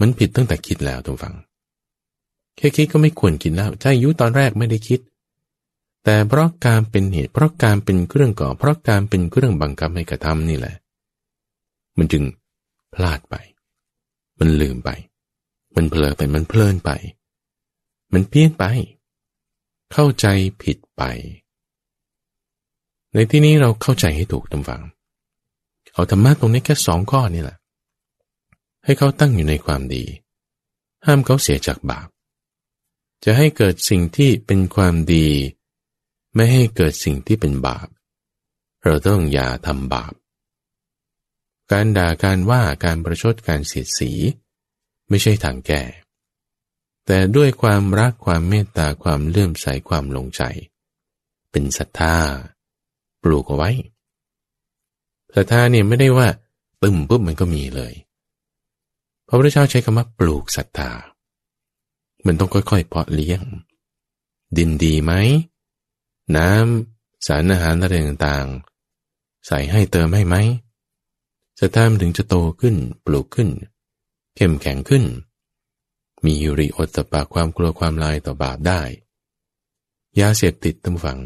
[0.00, 1.34] มันผิดตั้งแต่คิดแล้วทุกฝัง
[2.56, 5.00] แค่คิดก็ไม่ควรคิดแล้วใช่ยุตอนแรกไม่ได้คิด
[6.04, 10.74] แต่เพราะการเป็นเหตุเพราะการเป็นเครื่องก่อ เพราะการเป็นเครื่องบังคับให้กระทำนี่แหละ
[11.98, 12.22] มันจึง
[12.94, 13.36] พลาดไป
[14.38, 14.90] มันลืมไป
[15.76, 16.90] มันเผลอไป มันเพลินไป
[18.12, 18.64] มันเพี้ยนไป
[19.92, 20.26] เข้าใจ
[20.62, 21.02] ผิดไป
[23.12, 24.82] ในที่นี้เราเข้าใจให้ถูกตำฝัง
[25.92, 27.58] เอาธรรมะตรงนี้แค่สองข้อนี่แหละ
[28.84, 30.04] ให้เขาตั้งอยู่ในความดี
[31.06, 32.08] ห้ามเขาเสียจากบาป
[33.24, 35.28] จะให้เกิดสิ่งที่เป็นความดี
[36.34, 37.88] ไม่ให้เกิดสิ่งที่เป็นบาป
[38.84, 40.12] เราต้องอย่าทำบาป
[41.72, 44.10] การด่าการว่าการประชดการเสียดสี
[45.08, 45.82] ไม่ใช่ทางแก่
[47.06, 50.42] แต่ด้วยความรักความเมตตาความเลื่อมใสความลงใจ
[51.50, 52.16] เป็นศรัทธา
[53.22, 53.70] ปลูกเอาไว้
[55.34, 56.28] ศรัทธาเนี่ยไม่ได้ว่า
[56.80, 57.94] ปึ้มปุ๊บมันก็มีเลย
[59.26, 60.90] พระพุทธเจ้าใช้คำว่าปลูกศรัทธา
[62.26, 63.42] มันต้องค่อยๆเพาะเลี้ยง
[64.56, 65.12] ดินดีไหม
[66.36, 70.36] น้ำสารอาหารอะไรต่างๆ ใส่ให้เติมให้ไหม
[71.64, 73.48] ศรัทธามันถึงจะโตขึ้น ปลูกขึ้น
[74.36, 75.04] เข้มแข็งขึ้น
[76.24, 78.80] มีฮิริโอตปาความกลัวความลายต่อบาปได้
[80.20, 81.18] ยาเสพติดตั้งฝัง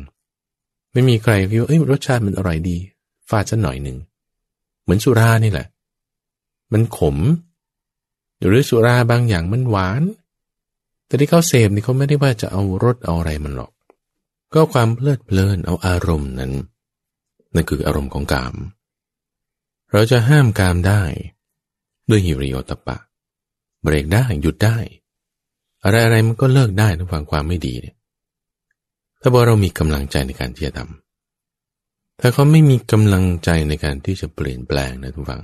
[0.93, 2.76] ไม่มีใครคิดว่าเอ้ยรสชาติมันอร่อยดี
[3.28, 3.99] ฟาดสักหน่อยหนึ่ง
[4.82, 5.66] เหมือนสุรานี่แหละ
[6.72, 7.16] มันขม
[8.47, 10.03] หรือสุราบางอย่างมันหวาน
[11.07, 13.72] แต่ที่เขาเสพนี่เขาไม่ได้ว่าจะเอารสเอาอะไรมันหรอก
[14.55, 16.53] ก็ความเพลิดเพลินเอาอารมณ์นั้น
[17.55, 18.55] นั่นคืออารมณ์ของกาม
[19.93, 21.03] เราจะห้ามกามได้
[22.11, 22.97] ด้วยฮิริโอตปะ
[23.82, 24.76] เบรกได้หยุดได้
[25.84, 27.97] อะไรอะไรมันก็เลิกได้ทั้งฟังความไม่ดีเนี่ย
[29.20, 35.43] ถ้าบอกเรามีกำลังใจในการที่จะทำถ้าเขาไม่มีกำลังใจในการที่จะเปลี่ยนแปลงนะทุกฝัง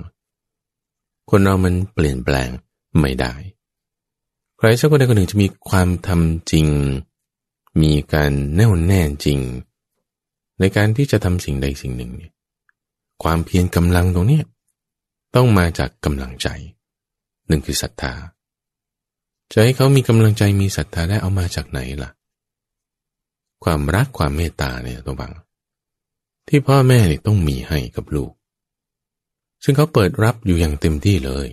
[1.29, 2.49] คนเรามันเปลี่ยนแปลง
[2.99, 3.33] ไม่ได้
[4.57, 6.67] ใครสักคนใดคนหนึ่งจะมีความทำจริง
[7.81, 9.39] มีการแน่วแน่จริง
[10.59, 12.32] ในการที่จะทำสิ่งใดสิ่งหนึ่งเนี่ย
[13.23, 14.41] ความเพียรกำลังตรงนี้
[15.35, 16.47] ต้องมาจากกำลังใจ
[17.47, 18.13] หนึ่งคือศรัทธา
[19.51, 22.11] จะให้เขามีกำลังใจมีศรัทธาได้เอามาจากไหนล่ะ
[23.63, 25.33] ความรักความเมตตาเนี่ยตัวบัง
[26.47, 28.31] ที่พ่อแม่เนี่ยต้องมีให้กับลูก
[29.63, 31.47] ซึ่งเขาเปิดรับอยู่อย่างเต็มที่เลย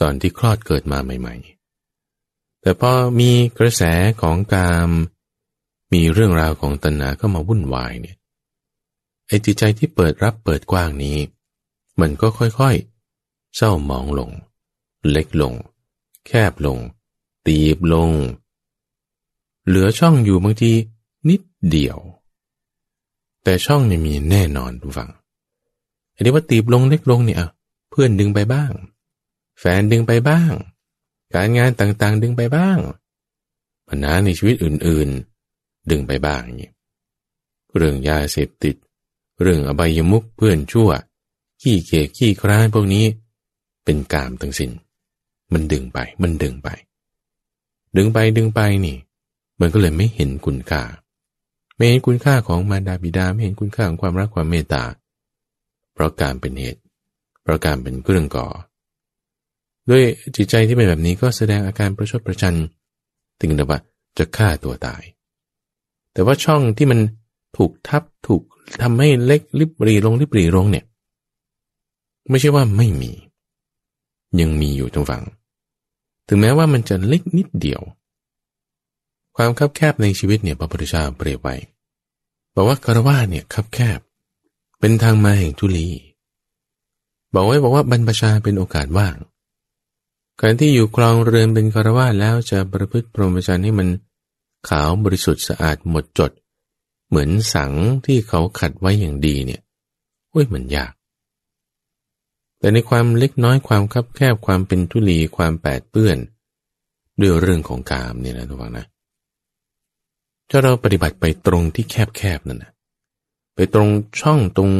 [0.00, 1.34] ตอนที่คลอดเกิดมาใหม่
[1.98, 3.82] ๆ แต่พอมีกระแส
[4.22, 4.90] ของกาม
[5.92, 8.16] มีเรื่องราวของตัณหาเข้ามาวุ่นวายเนี่ย
[9.26, 11.18] ไอ้จิตใจที่เปิดรับเปิดกว้างนี้
[12.00, 14.30] มันก็ค่อยๆเศร้าหมองลง
[15.10, 15.54] เล็กลง
[16.26, 16.78] แคบลง
[17.46, 18.12] ตีบลง
[19.66, 20.72] เหลือช่องอยู่บางที
[21.28, 21.98] นิดเดียว
[23.44, 25.10] แต่ช่องเนี่ยมีแน่นอนทุกฝัง
[26.14, 27.38] อันนี้ว่าตีบลงเล็กลงเนี่ย
[27.90, 28.72] เพื่อนดึงไปบ้าง
[29.58, 30.52] แฟนดึงไปบ้าง
[31.34, 32.78] การงานต่างๆดึงไปบ้าง
[33.88, 36.70] ปัญหาในชีวิตอื่นๆ ดึงไปบ้างเนี่
[37.76, 38.76] เรื่องยาเสพติด
[39.42, 40.90] เรื่องอบายมุกเพื่อนชั่ว
[41.62, 43.04] ขี้เกียจขี้คร้านพวกนี้
[43.84, 44.70] เป็นกามทั้งสิน้น
[45.52, 46.68] มันดึงไป มันดึงไป
[47.96, 48.96] ดึงไปดึงไปนี่
[49.60, 50.82] มันก็เลยไม่เห็นคุณค่า
[51.76, 54.84] ไม่เห็นคุณค่าของมารดาบิดา ไม่เห็นคุณค่าของความรักความเมตตา
[55.92, 56.80] เพราะการเป็นเหตุ
[57.42, 58.46] เพราะการเป็นเครื่องก่อ
[59.88, 60.02] ด้วย
[60.36, 62.54] จิตใจที่เป็นแบบนี้ก็แสดงอาการประชดประชัน
[63.40, 63.78] ถึงแต่ว่า
[64.18, 65.02] จะฆ่าตัวตาย
[66.12, 67.00] แต่ว่าช่องที่มัน
[67.56, 68.42] ถูกทับถูก
[68.82, 70.84] ทำให้เล็กริบรีลงริบรีลงเนี่ย
[72.28, 73.12] ไม่ใช่ว่าไม่มี
[74.40, 75.24] ยังมีอยู่ตรงฝั่ง
[76.28, 77.82] ถึงแม้ว่ามันจะเล็กนิดเดียว
[79.36, 81.54] ความคับแคบในชีวิตเนี่ยพระพุทธเจ้าเปรียบไว้
[82.54, 83.98] บอกว่าคารวะเนี่ยคับแคบ
[84.80, 85.88] เป็นทางมาแห่งทุลี
[87.34, 89.16] บอกไว้บอกว่าบรรพชาเป็นโอกาสว่าง
[90.40, 93.88] การที่อยู่ครองเรือนเป็นคารวะแล้วจะประพฤติพรหมจรรย์ให้มัน
[94.68, 96.30] ขาวบริสุทธิ์สะอาดหมดจด
[97.08, 97.72] เหมือนสัง
[98.06, 99.60] ที่เขาขัดไว้อย่างดีเนี่ย
[100.30, 100.92] โอ้ยมันยาก
[102.58, 106.18] แต่ในความเล็กน้อยความคับแคบความเป็นทุลีความแปดเปื้อน
[107.20, 108.86] ด้วยเรื่องของกามเนี่ยนะทุกฝังนะ
[110.50, 112.72] ถ้าเราปฏิบัติไปตรงที่แคบๆนั่นนะ
[113.54, 113.88] ไปตรง
[114.20, 114.70] ช่องตรง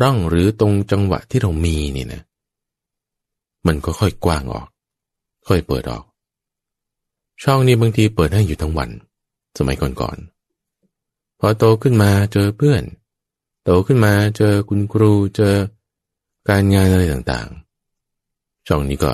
[0.00, 2.22] ร่องหรือตรงจังหวะที่เรามีนี่นะ
[3.66, 4.68] มันก็ค่อยกว้างออก
[5.48, 6.04] ค่อยเปิดออก
[7.42, 8.90] ช่องนี้บางทีเปิดให้อยู่ทั้งวัน
[9.58, 10.35] สมัยก่อนๆ
[11.40, 12.82] พอโตขึ้นมาเจอเพื่อน
[13.64, 15.54] โตขึ้นมาเจอคุณครูเจอ
[16.48, 19.12] การงานอะไรต่างๆ ช่องนี้ก็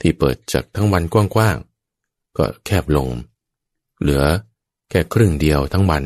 [0.00, 3.08] ที่เปิดจากทั้งวันกว้างๆ ก็แคบลง
[4.00, 4.24] เหลือ
[4.90, 6.04] แค่ครึ่งเดียวทั้งวัน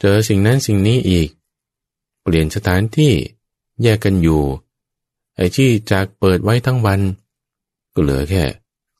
[0.00, 1.28] เจอสิ่งนั้นสิ่งนี้อีก
[2.22, 3.12] เปลี่ยนสถานที่
[3.82, 4.42] แยกกันอยู่
[5.36, 7.00] ไอ้ที่จากเปิดไว้ทั้งวัน
[7.94, 8.42] ก็เหลือแค่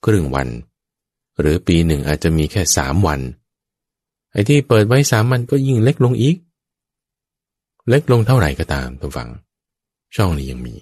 [0.05, 0.49] ครึ่งวัน
[1.39, 3.21] หรือปีหนึ่งอาจจะมีแค่สามวัน
[4.39, 6.36] อ้ที่เปิดไว้สามมันก็ยิ่งเล็กลงอีก
[7.89, 9.28] เล็กลงเท่าไหร่ก็ตามตัวฟัง
[10.16, 10.74] ช่องนี้ยังมี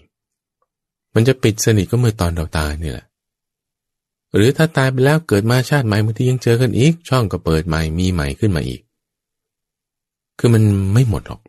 [1.14, 3.07] มันจะปิดสนิทก็เมื่อตอนเราตายนี่แหละ
[4.34, 8.80] หรือถ้าตายไปแล้วเกิดมาชาติใหม่บางทียังเจอกันอีก ช่องก็เปิดใหม่มีใหม่ขึ้นมาอีก
[10.38, 10.62] คือมัน
[10.94, 11.40] ไม่หมดหรอก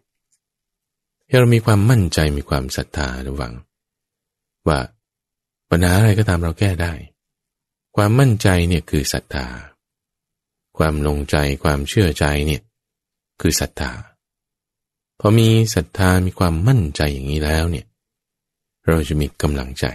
[1.27, 3.53] ให้เรามีความมั่นใจมีความศรัทธาระวัง
[4.67, 4.79] ว่า
[5.69, 6.93] ปัญหาอะไรก็ตามเราแก้ได้
[7.95, 9.47] ความมั่นใจเนี่ยคือศรัทธา
[10.77, 12.61] ความลงใจความเชื่อใจเนี่ย
[13.41, 13.91] คือศรัทธา
[15.19, 17.85] พอมีศรัทธามีความมั่นใจอย่างนี้แล้วเนี่ย
[18.87, 19.85] เราจะมีกำลังใจ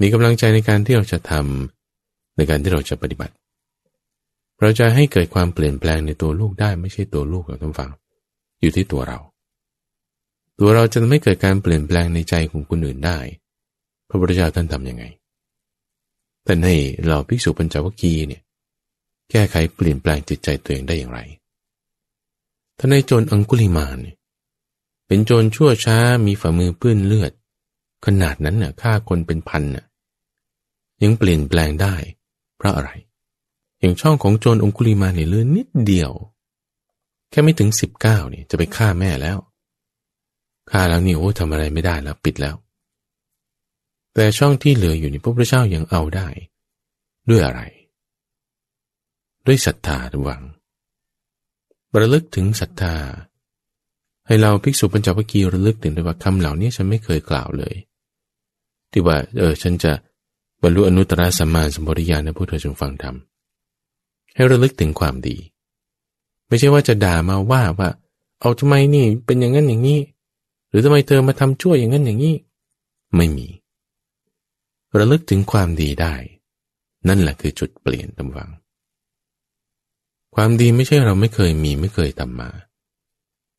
[0.00, 3.34] มีกำลังใจในการที่เราจะทำในการที่เราจะปฏิบัติ
[4.60, 7.90] เราจะให้เกิดความเปลี่ยนแปลงในตัวลูกได้ไม่ใช่ตัวลูกของท่านฟัง
[8.60, 9.18] อยู่ที่ตัวเรา
[10.60, 13.18] ตัวเราจะไม่เกิดการเปลี่ยนแปลงในใจของคนอื่นได้
[14.08, 15.04] พระพุทธเจ้าท่านทำยังไง
[16.46, 16.76] ท่านให้
[17.06, 18.42] เราภิกษุปัญจวัคคีย์เนี่ย
[19.30, 21.20] แก้ไขเปลี่ยนแปลงจิตใจตัวเองได้อย่างไร
[22.78, 23.98] ท่านในโจรอังกุลิมาน
[25.06, 27.32] เป็นโจรชั่วช้ามีฝ่ามือเปื้อนเลือด
[28.06, 29.84] ขนาดนั้นน่ะฆ่าคนเป็นพันน่ะ
[31.02, 31.94] ยังเปลี่ยนแปลงได้
[32.56, 32.90] เพราะอะไร
[33.80, 36.12] อย่างช่องของโจรองคุลิมาเนี่ยเลือนิดเดียว
[37.30, 39.38] แค่ไม่ถึงสิบเก้าเนี่ยจะไปฆ่าแม่แล้ว
[40.70, 42.56] ฆ่าแล้วนี่โอ้ทำอะไรไม่ได้แล้วปิดแล้ว
[44.14, 46.28] แต่ช่องที่เหลืออยู่นี่พระพุทธเจ้ายังเอาได้
[47.28, 47.60] ด้วยอะไร
[49.46, 50.42] ด้วยศรัทธาระวัง
[52.00, 52.94] ระลึกถึงศรัทธา
[54.26, 57.74] ให้เราภิกษุปัญจวัคคีย์ระลึกถึงด้วยว่าคำเหล่านี้ฉันไม่เคยกล่าวเลย
[58.92, 59.92] ที่ว่าเออฉันจะ
[60.62, 63.16] บรรลุอนุตตรสัมมาสัมปวิญาณในผู้เธอจงฟังธรรม
[64.34, 65.36] ให้ระลึกถึงความดี
[66.48, 67.88] ไม่ใช่ว่าจะด่ามาว่าว่า
[68.40, 70.00] เอาทำไมนี่เป็นอย่างนั้นอย่างนี้
[70.70, 72.34] หรือทำไมเธอมาทำชั่วอย่างนั้นอย่างนี้
[73.16, 73.48] ไม่มี
[74.98, 76.14] ระลึกถึงความดีได้
[77.08, 78.50] นั่นแหละคือจุดเปลี่ยนตำวัง
[80.38, 82.50] ความดีไม่ใช่เราไม่เคยมีไม่เคยทำมา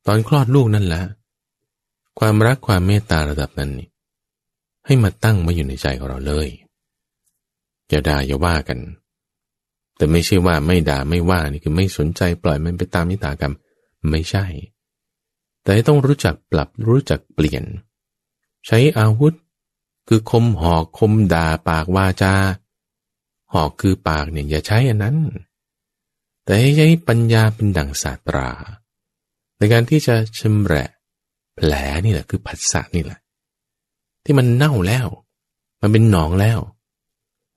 [0.07, 1.03] ตอนคลอดลูกนั่นแหละ
[2.19, 3.89] ความรักความเมตตาระดับนั้นนี่
[4.85, 6.47] ให้มาตั้งมาอยู่ในใจของเราเลย
[7.89, 8.79] อย่าด่าอย่าว่ากัน
[9.97, 13.53] แต่ไม่ใช่ว่าไม่ด่าไม่ว่านี่คือไม่สนใจปล่อยมันไปตามนิตากรรม
[14.09, 14.45] ไม่ใช่
[15.63, 17.63] แต่ต้องรู้จักปรับรู้จักเปลี่ยน
[18.67, 19.33] ใช้อาวุธ
[20.07, 22.33] คือคมหอกคมด่าปากวาจา
[23.53, 25.17] หอกคือปากเนี่ยอย่าใช้อันนั้น
[26.47, 28.49] แต่ให้ใช้ปัญญาเป็นดั่งศาสตรา
[29.57, 30.87] ในการที่จะชำแหละ
[31.55, 31.71] แผล
[32.05, 33.19] นี่แหละคือผัสสะนี่แหละ
[34.23, 35.07] ที่มันเน่าแล้ว
[35.81, 36.59] มันเป็นหนองแล้ว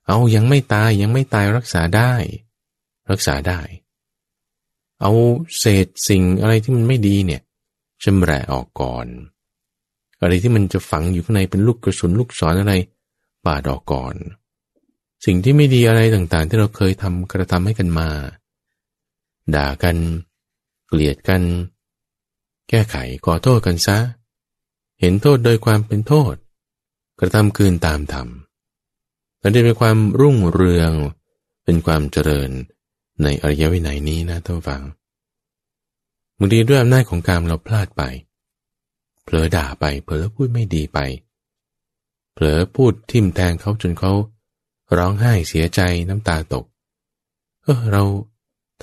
[0.06, 2.12] เอายังไม่ตายยังไม่ตายรักษาได้
[3.10, 3.60] รักษาได้
[5.00, 5.12] เอา
[5.58, 7.42] เศษสิ่งอะไรที่มันไม่ดีเนี่ย
[8.04, 9.06] ชำแหละออกก่อน
[10.20, 12.74] อะไรที่มันจะฝังอยู่ข้างในเป็นลูกกระสุนลูกศรออะไร
[13.44, 14.14] ปาดออกก่อน
[15.24, 18.08] สิ่งที่ไม่ดีอะไรต่างๆ ที่เราเคยทำกระทำให้กันมา
[19.56, 19.96] ด่ากัน
[20.86, 21.42] เกลียดกัน
[22.68, 23.98] แก้ไขขอโทษกันซะ
[25.00, 26.34] เห็นโทษโดยความเป็นโทษ
[27.20, 28.28] กระทำคืนตามธรรม
[29.42, 30.92] มันจะเป็นความรุ่งเรือง
[31.64, 32.50] เป็นความเจริญ
[33.22, 34.82] ในอริยวินัยนี้นะท่านฟัง
[36.38, 38.02] บางทีด้วยอำนาจของการเราพลาดไป
[39.24, 40.98] เผลอด่าไป เผลอพูดไม่ดีไป
[42.32, 44.12] เผลอพูดทิมแทงเขาจนเขา
[44.96, 46.64] ร้องไห้เสียใจน้ำตาตก
[47.62, 48.02] เออเรา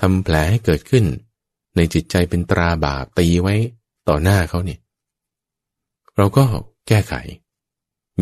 [0.00, 1.04] ทำแผลให้เกิดขึ้น
[1.76, 3.54] ในจิตใจเป็นตราบาปตีไว้
[4.08, 4.80] ต่อหน้าเขาเนี่ย
[6.16, 6.44] เราก็
[6.88, 7.14] แก้ไข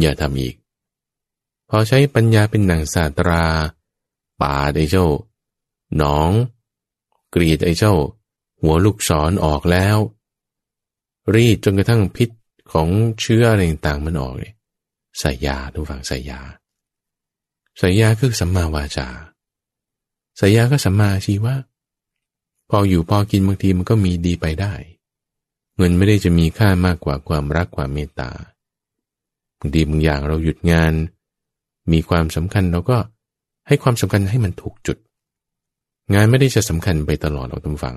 [0.00, 0.54] อย่าทำอีก
[1.68, 3.44] พอใช้ปัญญาเป็นหนังสาตรา
[4.42, 5.06] ป่าไอ้เจ้า
[5.96, 6.30] หนอง
[7.34, 7.94] กรีดไอ้เจ้า
[8.60, 9.98] หัวลูกศรอออกแล้ว
[11.34, 12.30] รีดจนกระทั่งพิษ
[12.72, 12.88] ของ
[13.20, 14.52] เชื้ออะไรต่างๆมันออกเลย
[15.18, 16.40] ใส่ยาทุกฝั่งใส่ยา
[17.78, 19.08] ใส่ยาคือสัมมาวาจา
[20.38, 21.54] ส่ยาก็สัมมาชีวะ
[22.70, 24.74] พออยู่พอกินบางทีมันก็มีดีไปได้
[25.76, 28.30] เงินไม่ได้จะมีค่ามากกว่าความรักความเมตตา
[29.58, 30.92] บางทีบางอย่างเราหยุดงาน
[31.92, 32.98] มีความสำคัญเราก็
[33.66, 34.98] ให้ความสำคัญให้มันถูกจุด
[36.14, 37.96] งานไม่ได้จะสำคัญไปตลอดเราต้องฟัง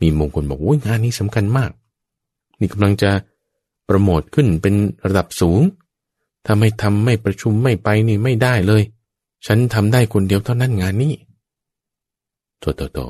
[0.00, 1.70] มีมงคลบอกว่างานนี้สำคัญมาก
[2.58, 3.10] นี่กำลังจะ
[3.84, 4.74] โปรโมทขึ้นเป็น
[5.06, 5.60] ระดับสูง
[6.44, 8.82] ถ้าไม่ทำไม่ประชุมไม่ไปนี่ไม่ได้เลย
[9.46, 11.12] ฉันทำได้คนเดียวเท่านั้นงานนี้
[12.60, 13.00] โตโตโต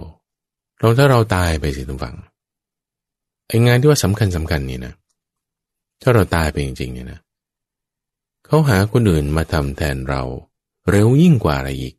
[0.78, 2.16] เราถ้าเราตายไปสิทุกฝัง
[3.46, 4.94] ไองานที่ว่าสำคัญสำคัญนี่นะ
[6.02, 7.20] ถ้าเราตายไปจริงๆเนี่ยนะ
[8.46, 10.22] เขาหาคนอื่นมาทำแทนเรา
[10.90, 11.94] เร็วยิ่งกว่าอะไรอีก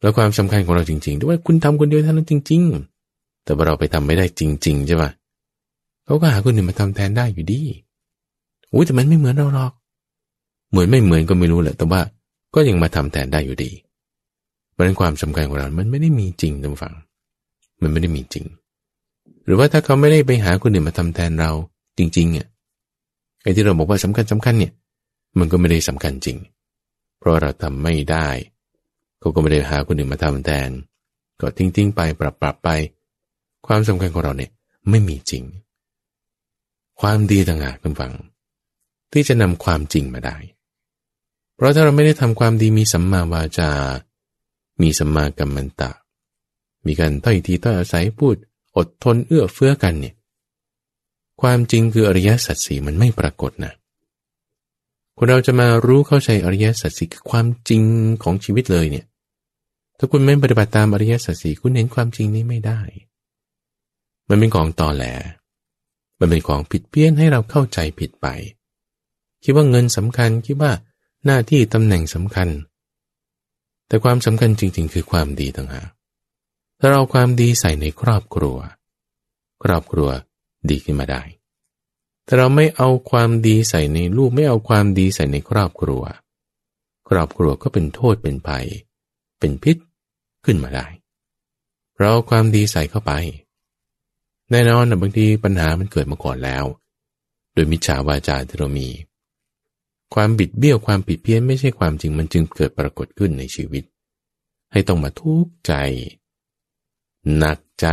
[0.00, 2.62] แล้วความสำคัญของเราจริงๆด้วยคุณทำคนเดียวเท่านั้นจริง
[3.04, 5.10] ๆ แต่ว่าเราไปทำไม่ได้จริง ๆ ใช่ปะ
[6.04, 7.60] เขาก็หาคนอื่นมาทำแทนได้อยู่ดี
[8.72, 9.72] อุ้ยแต่มันไม่เหมือนเราหรอก
[10.70, 12.00] เหมือนไม่เหมือนก็ไม่รู้แหละแต่ว่า
[12.54, 13.70] ก็ยังมาทำแทนได้อยู่ดี
[14.80, 16.94] ราะนั้นความสำคัญของเรา มันไม่ได้มีจริงตรงฝั่ง
[17.82, 18.44] มันไม่ได้มีจริง
[19.44, 21.50] หรือว่าถ้าเขาไม่ได้ไปหาคนอื่นมาทำแทนเรา
[21.98, 22.46] จริงๆเนี่ย
[23.42, 24.72] ไอ้ที่เราบอกว่าสำคัญสำคัญเนี่ย
[25.38, 26.36] มันก็ไม่ได้สำคัญจริง
[27.18, 28.28] เพราะเราทำไม่ได้
[29.20, 30.70] เขาก็ไม่ได้หาคนอื่นมาทำแทน
[31.40, 32.68] ก็ทิ้งๆไปปรับปรับไป
[33.66, 34.50] ความสำคัญของเราเนี่ย
[34.90, 35.44] ไม่มีจริง
[37.00, 38.12] ความดีต่างหากคุณฟัง
[39.12, 40.36] ที่จะนำความจริงมาได้
[41.56, 43.70] เพราะถ้าเราไม่ได้ทำความดีมีสัมมาวาจา
[44.80, 45.90] มีสัมมากัมมันตะ
[46.86, 48.36] มีการถ้อยทีถ้อยอาศัยพูด
[48.76, 50.14] อดทนเอื้อเฟื้อกันเนี่ย
[51.40, 53.72] ความจริงคืออริยสัจสีมันไม่ปรากฏนะ
[55.16, 57.82] คนเราจะมารู้เข้าใจอริยสัจสี่คือความจริง
[58.22, 59.06] ของชีวิตเลยเนี่ย
[59.98, 62.80] ถ้าคุณไม่ปฏิบัติตามอริยสัจสี่คุณเห็นความจริงนี้ไม่ได้
[64.28, 65.04] มันเป็นของตอแหล
[66.18, 68.26] มันเป็นของผิดเพี้ยนให้เราเข้าใจผิดไป
[69.42, 70.72] คิดว่าเงินสำคัญคิดว่า
[71.24, 72.48] หน้าที่ตำแหน่งสำคัญ
[73.90, 75.88] แต่ความสำคัญจริง ๆ คือความดีต่างหาก
[76.78, 78.56] ถ้าเราความดีใส่ในครอบครัว
[79.64, 80.10] ครอบครัว
[80.70, 81.22] ดีขึ้นมาได้
[82.24, 86.02] แต่เราไม่เอาความดีใส่ในลูกไม่เอาความดีใส่ในครอบครัว
[87.08, 88.66] ครอบครัวก็เป็นโทษเป็นภัย
[89.38, 89.76] เป็นพิษ
[90.44, 90.86] ขึ้นมาได้
[91.98, 93.12] เราความดีใส่เข้าไป
[94.50, 96.64] แน่นอนนะบางทีปัญหามันเกิดมาก่อนแล้ว
[97.54, 98.88] โดยมิจฉาวาจาที่เรามี
[100.14, 103.84] ความบิดเบี้ยวความผิดเพี้ยนไม่ใช่ความจริงมันจึงเกิดปรากฏขึ้นในชีวิต
[104.72, 105.72] ให้ต้องมาทุกข์ใจ
[107.36, 107.86] หนักใจ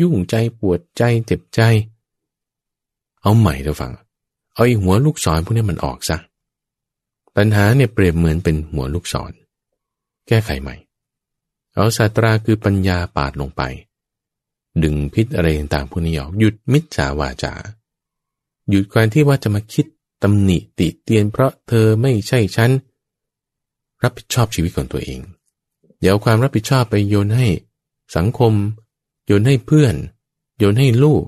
[0.00, 1.60] ยุ่งใจปวดใจเจ็บใจ
[3.22, 3.92] เอาใหม่เถอะฟัง
[4.54, 6.18] เอาไอ้หัวลูกศรพวกนี้มันออกซะ
[7.36, 9.32] ปัญหาเนี่ยเปรียบเหมือนเป็นหัวลูกศร
[10.28, 10.76] แก้ไขใหม่
[11.74, 13.62] เอาศาสตราคือปัญญาปาดลงไป
[14.82, 17.52] ดึงพิษอะไรต่างๆพวกนี้ออกหยุดมิจฉาวาจา
[18.68, 19.86] หยุดการที่ว่าจะมาคิด
[20.22, 22.70] ตำหนิติเตียนเพราะเธอไม่ใช่ฉัน
[24.02, 25.20] รับผิดชอบชีวิตของตัวเอง
[26.00, 27.46] เดี๋ยวความรับผิดชอบไปโยนให้
[28.16, 28.52] สังคม
[29.26, 29.94] โยนให้เพื่อน
[30.58, 31.24] โยนให้ลูก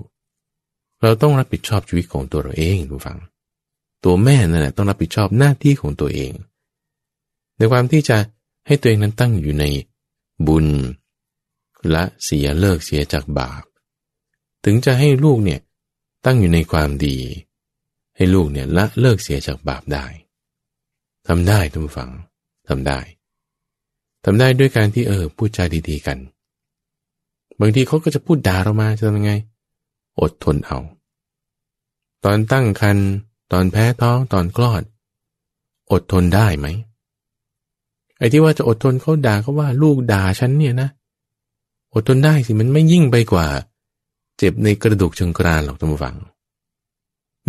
[1.01, 3.17] เราต้องรับผิดชอบชีวิตของตัวเราเองดูฟัง
[4.03, 6.33] ตัวแม่นั่นแหละต้องรับผิดชอบหน้าที่ของตัวเอง
[7.57, 8.17] ในความที่จะ
[8.67, 9.65] ให้ตัวเองนั้นตั้งอยู่ใน
[10.47, 10.67] บุญ
[11.91, 13.63] และเสียเลิกเสียจากบาป
[14.65, 15.59] ถึงจะให้ลูกเนี่ย
[16.25, 17.17] ตั้งอยู่ในความดี
[18.15, 20.05] ให้ลูกเนี่ยละเลิกเสียจากบาปได้
[21.27, 22.11] ทำได้ทุกฝัง
[22.67, 22.99] ทำได้
[24.25, 26.17] ทำได้ด้วยการที่เออพูดจาดีๆกัน
[27.59, 29.33] บางทีเขาก็จะพูดด่าเรามาจะทำยังไง
[30.21, 30.79] อดทนเอา
[32.25, 33.07] ตอนตั้งครรภ์
[33.51, 34.83] ตอนแพ้ท้องตอนคลอด
[35.91, 36.67] อดทนได้ไหม
[38.17, 40.89] ไอ้ที่ว่าจะอดทนเขาด่าเขาว่าลูกด่าฉันเนี่ยนะ
[41.93, 43.47] อดทนได้สิมันไม่ยิ่งไปกว่า
[44.37, 46.15] เจ็บในกระดูกเชิงกรานหรอกท่านผู้ฟัง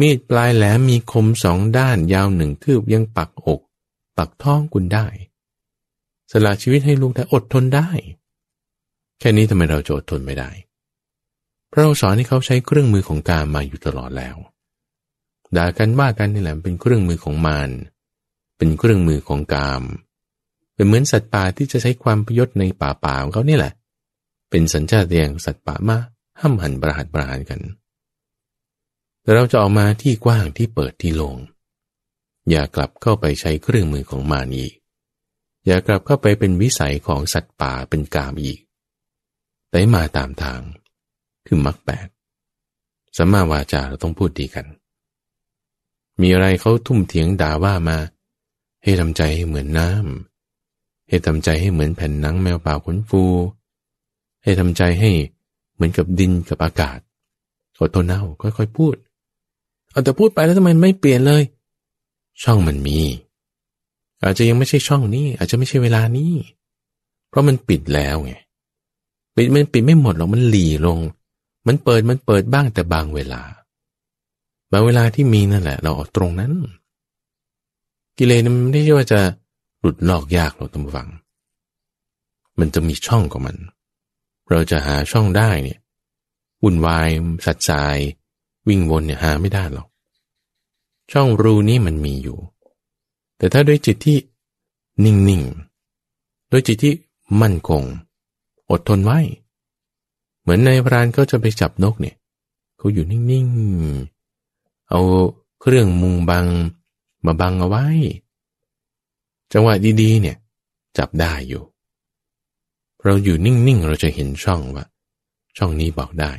[0.01, 3.61] มีดปลายแหลมมีคมสองด้านยาวหนึ่งคืบยังปักอก
[4.19, 5.07] ปักท้องคุณได้
[6.31, 7.89] สละชีวิตให้ลูกได้อดทนได้
[9.19, 10.51] แค่นี้ทำไมเราจะอดทนไม่ได้
[11.77, 14.37] เราสอนให้เขาใช้เครื่องมือของการมาอยู่ตลอดแล้ว
[15.57, 17.71] ด่ากันว่ากันนี่แหละเป็นเครื่องมือของมาร
[18.59, 19.83] เป็นเครื่องมือของกาม
[20.75, 23.73] เป็นเหมือนสัตว์ป่าที่จะใช้ความพยศในป่าป่าของเขานี่แหละ
[24.51, 25.99] เป็นสัญชาตญาณสัตว์ป่ามา
[26.41, 27.61] ห้ามหันประหัตประหารกัน
[29.27, 31.37] แต่เราจะออกมาที่กว้างที่เปิดที่โลง่ง
[32.51, 34.73] อย่ากลับเข้าไปใช้เครื่องมือของมารอีก
[35.67, 38.59] อย่ากลับเข้าไปเป็นวิสัยของสัตว์ป่าเป็นกามอีก
[39.71, 40.61] แต่มาตามทาง
[41.47, 42.09] คือมรรคแปด
[43.17, 44.67] สัมมาวาจาเราต้องพูดดีกัน
[46.21, 47.99] มีอะไรเขาทุ่มเถียงด่าว่ามา
[48.83, 53.23] ให้ทำใจให้เหมือนน้ำให้ทำใจให้เหมือนแผ่นหนังแมวป่าขนฟู
[54.43, 55.11] ให้ทำใจให้
[55.75, 56.99] เหมือนกับดินกับอากาศ
[57.81, 58.97] อดทนเอาค่อยๆพูด
[59.97, 61.43] เอาแต่พูดไปแล้วทำไมไม่เปลี่ยนเลย
[62.43, 62.99] ช่องมันมี
[64.23, 66.33] อาจจะยังไม่ใช่ช่องนี้ อาจจะไม่ใช่เวลานี้
[67.29, 68.33] เพราะมันปิดแล้วไง
[69.37, 70.99] ปิดมันปิดไม่หมดหรอกมันหลีลง
[71.67, 73.43] มันเปิดมันเปิดบ้างแต่บางเวลา
[74.73, 76.53] บางเวลาที่มีนั่นแหละ เราเอาตรงนั้น
[78.19, 79.21] กิเลสมันไม่ใช่ว่าจะ
[79.81, 81.09] หลุดลอกยากหรอกท่านผู้ฟัง
[82.59, 83.57] มันจะมีช่องของมัน
[84.51, 85.79] เราจะหาช่องได้เนี่ย
[86.63, 87.09] วุ่นวาย
[87.47, 87.99] สัดสาย
[88.69, 89.89] วิ่งวนเนี่ยหาไม่ได้หรอก
[91.13, 92.39] ช่องรูนี้มันมีอยู่
[93.37, 94.19] แต่ถ้าด้วยจิตที่
[95.05, 96.95] นิ่งๆด้วยจิตที่
[97.41, 97.83] มั่นคง
[98.71, 99.19] อดทนไว้
[100.41, 102.17] เหมือนในพรานก็จะไปจับนกเนี่ย
[102.77, 105.01] เขาอยู่นิ่งๆ เอา
[105.61, 106.47] เครื่องมุงบัง
[107.27, 107.87] มาบังเอาไว้
[109.53, 110.37] จังหวะดีๆ เนี่ย
[110.99, 111.63] จับได้อยู่
[113.05, 114.85] เราอยู่นิ่งๆ เราจะเห็นช่องว่า
[115.57, 116.33] ช่องนี้บอกได้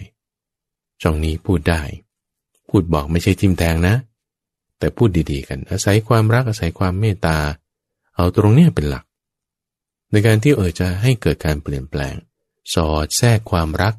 [1.02, 1.82] ช่องนี้พูดได้
[2.70, 3.96] พูดบอกไม่ใช่ทิมแทงนะ
[4.80, 7.38] แต่พูดดีๆกัน อาศัยความรักอาศัยความเมตตา
[8.16, 9.06] เอาตรงเนี้ยเป็นหลัก
[10.12, 12.16] ในการที่เออจะให้เกิดการเปลี่ยนแปลง
[12.74, 13.94] สอดแทรกความรัก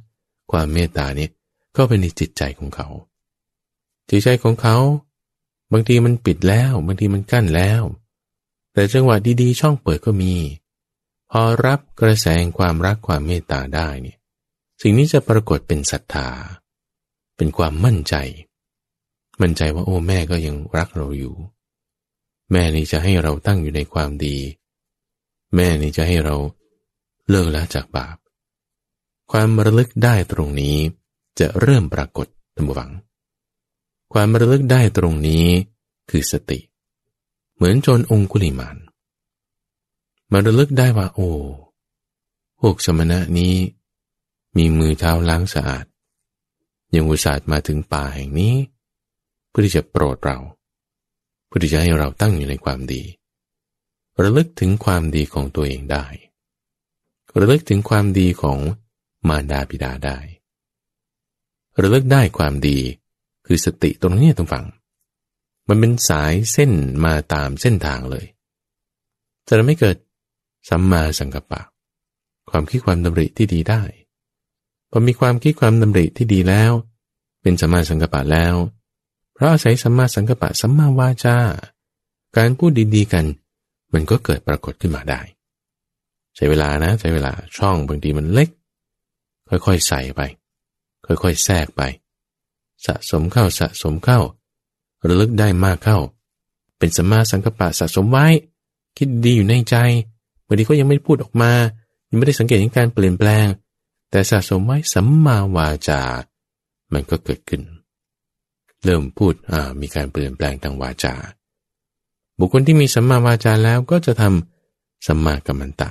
[0.51, 1.31] ความเมตตาเนี่ย
[1.77, 2.89] ก็เป็นในจิตใจของเขา
[4.11, 4.77] จิตใจของเขา
[5.73, 7.83] บางทีมันปิดแล้ว บางทีมันกั้นแล้ว
[8.73, 10.35] แต่จังหวะดีๆ ช่องเปิดก็มี
[11.31, 12.27] พอรับกระแส
[12.59, 14.19] ความรักความเมตตาได้เนี่ย
[14.83, 16.29] สิ่งนี้จะปรากฏเป็นศรัทธา
[17.37, 18.15] เป็นความมั่นใจ
[19.41, 21.35] มั่นใจว่าโอ้แม่ก็ยังรักเราอยู่
[22.53, 24.37] แม่นี่จะให้เราตั้งอยู่ในความดี
[25.55, 26.37] แม่นี่จะให้เรา
[27.29, 28.17] เลิกละจากบาป
[29.31, 30.77] ความระลึกได้ตรงนี้
[31.39, 32.91] จะเริ่มปรากฏท่านผู้ฟัง
[34.13, 35.47] ความระลึกได้ตรงนี้
[36.11, 36.59] คือสติ
[37.55, 38.77] เหมือนโจรองคุลิมาน
[40.33, 41.31] มาระลึกได้ว่าโอ้
[42.61, 43.55] พวกสมณะนี้
[44.57, 45.85] มีมือเท้าล้างสะอาด
[46.95, 48.55] ยังอุตส่าห์มาถึงป่าแห่งนี้
[49.59, 50.39] พื่อที่จะโปรดเรา
[51.47, 53.03] เพื่อที่จะให้เราตั้งอยู่ในความดี
[54.23, 56.07] ระลึกถึงความดีของตัวเองได้
[57.39, 58.59] ระลึกถึงความดีของ
[59.29, 60.19] มารดาบิดาได้
[61.83, 62.79] ระลึกได้ความดี
[63.47, 64.67] คือสติตรงนี้ตรงฝั่ง
[65.69, 66.73] มันเป็นสายเส้น
[67.05, 68.27] มาตามเส้นทางเลย
[69.47, 69.97] จะทำให้เกิด
[70.69, 71.63] สัมมาสังกัปปะ
[72.51, 73.83] ความคิดความดำริที่ดีได้
[74.91, 76.73] พอมีความคิดความดำริที่ดีแล้ว
[77.43, 78.57] เป็นสัมมาสังกัปปะแล้ว
[79.39, 81.37] เพราะอาศัยสัมมาสังกัปปะสัมมาวาจา
[82.37, 83.25] การพูดดีๆกัน
[83.93, 85.21] มันก็เกิดปรากฏขึ้นมาได้
[86.37, 88.49] ใช้เวลานะใช้เวลาช่องบางทีมันเล็ก
[89.49, 90.21] ค่อยๆใส่ไป
[91.07, 91.83] ค่อยๆแทรกไป
[92.87, 94.21] สะสมเข้าสะสมเข้า
[95.09, 95.99] ระลึกได้มากเข้า
[96.79, 98.27] เป็นสัมมาสังกัปปะสะสมไว้
[98.97, 99.77] คิดดีอยู่ในใจ
[100.47, 101.53] บางทีก็ยังไม่พูดออกมา
[102.09, 103.47] ยังไม่ได้สังเกตเห็นการเปลี่ยนแปลง
[104.11, 106.03] แต่สะสมไว้สัมมาวาจา
[106.93, 107.63] มันก็เกิดขึ้น
[108.85, 109.35] เริ่มพูด
[109.81, 111.15] มีการเปลี่ยนแปลงทางวาจา
[112.39, 115.91] บุคคลที่มีสัมมาวาจาแล้วก็จะทำสัมมากัมมันตะ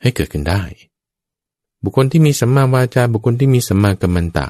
[0.00, 0.62] ให้เกิดขึ้นได้
[1.82, 4.46] บุคคลที่มีสัมมาวาจา บุคคลที่มีสัมมากัมมันตะ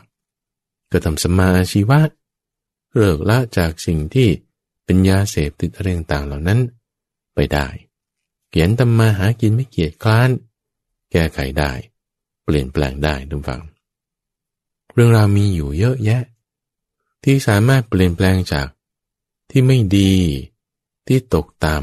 [0.90, 2.00] ก็ทำสัมมาอาชีวะ
[2.92, 4.28] เลิกละจากสิ่งที่
[4.84, 6.60] เป็นยาเสพติดอะไรต่างเหล่านั้น
[7.34, 7.66] ไปได้
[8.50, 10.30] เขียนตำมาหากินไม่เกียจคร้าน
[11.12, 11.72] แก้ไขได้
[12.44, 13.62] เปลี่ยนแปลงได้ทุกฝัง
[14.92, 16.22] เรื่องราวมีอยู่เยอะแยะ
[17.24, 18.66] ที่สามารถเปลี่ยนแปลงจาก
[19.50, 20.14] ที่ไม่ดี
[21.06, 21.78] ที่ตกต่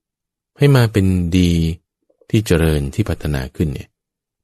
[0.00, 1.06] ำให้มาเป็น
[1.38, 1.52] ดี
[2.30, 3.88] ที่เจริญที่พัฒนาขึ้นเนี่ย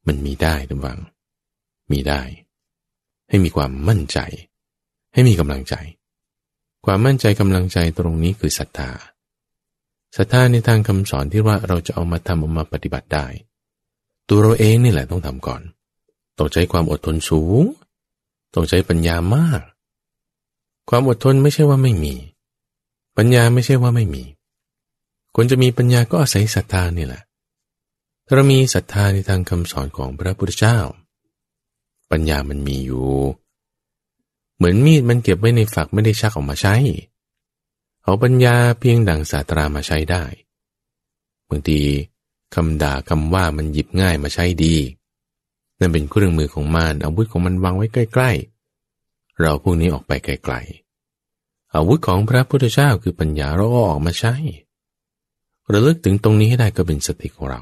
[0.07, 1.01] มันมีได้ทุกฝัง
[1.93, 2.23] มีได้
[3.29, 4.19] ให้มีความมั่นใจ
[5.15, 5.75] ให้มีกำลังใจ
[6.87, 8.91] ความมั่นใจกำลังใจตรงนี้คือศรัทธา
[10.17, 13.27] ศรัทธาในทางคำสอนที่ว่าเราจะเอามาทำเอามาปฏิบัติได้
[14.29, 15.63] ตัวเราเองนี่แหละต้องทำก่อน
[16.39, 17.63] ต้องใช้ความอดทนสูง
[18.55, 19.61] ต้องใช้ปัญญามาก
[20.89, 22.15] ความอดทนไม่ใช่ว่าไม่มี
[23.17, 24.25] ปัญญาไม่ใช่ว่าไม่มี
[25.37, 27.23] คนจะมีปัญญาก็อาศัยศรัทธานี่แหละ
[28.27, 30.79] ถ้าเรามีศรัทธาในทางคำสอนของพระพุทธเจ้า
[32.11, 33.09] ปัญญามันมีอยู่
[34.57, 36.75] เหมือนมีดมันเก็บไว้ในฝักไม่ได้ชักออกมาใช้
[38.03, 40.25] เอาปัญญาเพียงดังศาสตรามาใช้ได้
[41.49, 41.81] บางที
[42.55, 44.77] คำด่าคำว่ามันหยิบง่ายมาใช้ดี
[45.79, 48.54] นั่นเป็นเครื่องมือของมารอาวุธของมันวางไว้ใกล้ๆ
[49.41, 54.35] เราพวกนี้ออกไปไกลๆอาวุธของพระพุทธเจ้าคือปัญญาเราก็ออกมาใช้
[55.73, 57.61] ระลึกถึงตรงนี้ให้ได้ก็เป็นสติของเรา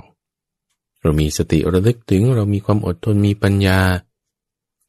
[1.02, 3.78] เรามีสติระลึกถึงเรามีความอดทนมีปัญญา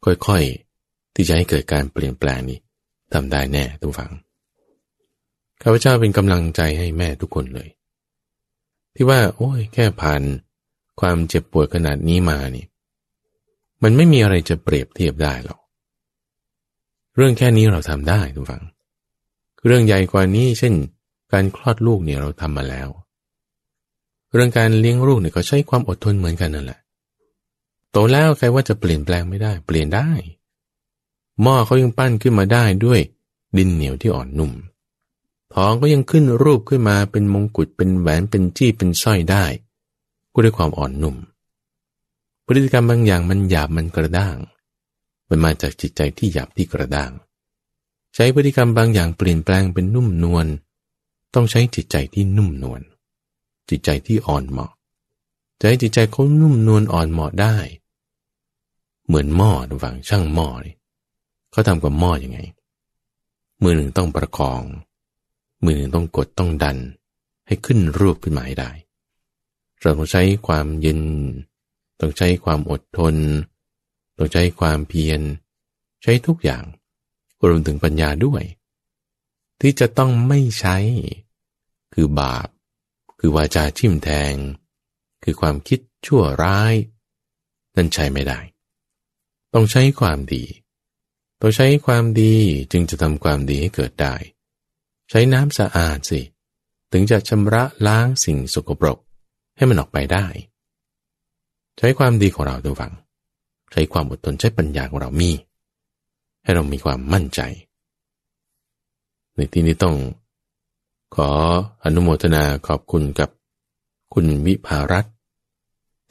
[0.05, 2.59] ค่อยๆ ที่จะให้เกิดการเปลี่ยนแปลงนี้
[3.13, 4.11] ทำได้แน่ทุกฝัง
[5.61, 7.69] ข้าพเจ้าเป็นกำลังใจให้แม่ทุกคนเลย
[8.95, 10.21] ที่ว่า โอ้ยแค่ผ่าน
[10.99, 12.65] ความเจ็บปวดขนาดนี้มานี่
[13.83, 15.59] มันไม่มีอะไรจะเปรียบเทียบได้หรอก
[17.15, 18.63] เรื่องแค่นี้เราทำได้ทุกฝัง
[19.65, 20.73] เรื่องใหญ่กว่านี้เช่น
[21.31, 22.89] การคลอดลูกเนี่ยเราทำมาแล้ว
[24.33, 26.79] เรื่องการเลี้ยงลูกเนี่ยก็ใช้ความอดทนเหมือนกันนั่นแหละ
[27.91, 30.09] โตแล้วใครว่าจะเปลี่ยนแปลงไม่ได้ เปลี่ยนได้
[31.41, 32.99] หม้อเขายังปั้นขึ้นมาได้ด้วย
[33.57, 34.51] ดินเหนียวที่อ่อนนุ่ม
[35.53, 39.45] ท้องก็ยังขึ้นรูปขึ้นมาเป็นมงกุฎเป็นแหวนเป็นจี้เป็นสร้อยได้
[40.33, 41.15] ก็ด้วยความอ่อนนุ่ม
[42.45, 44.35] พฤติกรรมบางอย่างมันหยาบมันกระด้าง
[45.35, 47.11] มันมาจากจิตใจที่หยาบที่กระด้าง
[48.15, 50.45] ใช้พฤติกรรมบางอย่างเปลี่ยนแปลงเป็นนุ่มนวล
[51.33, 52.81] ต้องใช้จิตใจที่นุ่มนวล
[53.69, 54.71] จิตใจที่อ่อนเหมาะ
[55.59, 57.55] จะให้จิตใจเขานุ่มนวลอ่อนเหมาะได้
[59.05, 60.75] เหมือนหม้อดูฝังช่างหม้อนี่
[61.51, 62.39] เขาทำกับหม้ออยังไง
[63.61, 64.61] มือหนึ่งต้องประคอง
[65.63, 66.77] มือหนึ่งต้องกดต้องดัน
[67.47, 68.71] ให้ขึ้นรูปขึ้นมาให้ได้
[69.81, 71.01] เราต้องใช้ความเย็น
[71.99, 73.15] ต้องใช้ความอดทน
[74.17, 75.21] ต้องใช้ความเพียร
[76.03, 76.63] ใช้ทุกอย่าง
[77.49, 78.43] รวมถึงปัญญาด้วย
[79.61, 80.77] ที่จะต้องไม่ใช้
[81.93, 82.47] คือบาป
[83.19, 84.33] คือวาจาทิ่มแทง
[85.23, 86.73] คือความคิดชั่วร้าย
[87.75, 88.39] นั่นใช้ไม่ได้
[89.53, 90.43] ต้องใช้ความดี
[91.41, 92.35] ต้องใช้ความดี
[92.71, 94.15] จึงจะทำความดีให้เกิดได้
[95.09, 96.21] ใช้น้ำสะอาดสิ
[96.91, 98.99] ถึงจะชำระล้างสิ่งสกปรก
[99.57, 100.25] ให้มันออกไปได้
[101.77, 102.93] ใช้ความดีของเราดูฟัง
[103.73, 105.31] ใช้ความอดทนใช้ปัญญาของเรามี
[106.43, 107.41] ให้เรามีความมั่นใจ
[109.35, 109.95] ในที่นี้ต้อง
[111.15, 111.29] ขอ
[111.83, 113.29] อนุโมทนาขอบคุณกับ
[114.13, 115.05] คุณวิภารัต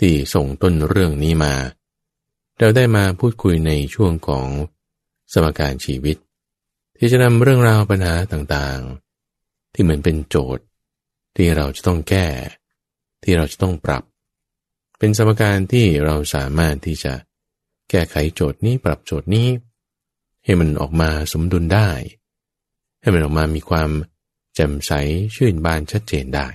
[0.01, 1.55] ที่ส่งต้นเรื่องนี้มา
[2.59, 4.47] เราได้มาพูดคุยในช่วงของ
[5.33, 6.17] สมการชีวิต
[6.97, 10.65] ที่จะนำเรื่องราวปัญหาต่างๆ ที่เหมือนเป็นโจทย์
[11.37, 12.27] ที่เราจะต้องแก้
[13.23, 14.03] ที่เราจะต้องปรับ
[14.99, 17.13] เป็นสมการที่เราสามารถที่จะ
[17.93, 19.49] แก้ไขโจทย์นี้ปรับโจทย์นี้
[20.45, 21.89] ให้มันออกมาสมดุลได้
[23.01, 23.91] ให้มันออกมามีความ
[24.55, 24.93] แจ่มใส
[25.35, 26.49] ชื่นบานชัดเจนได้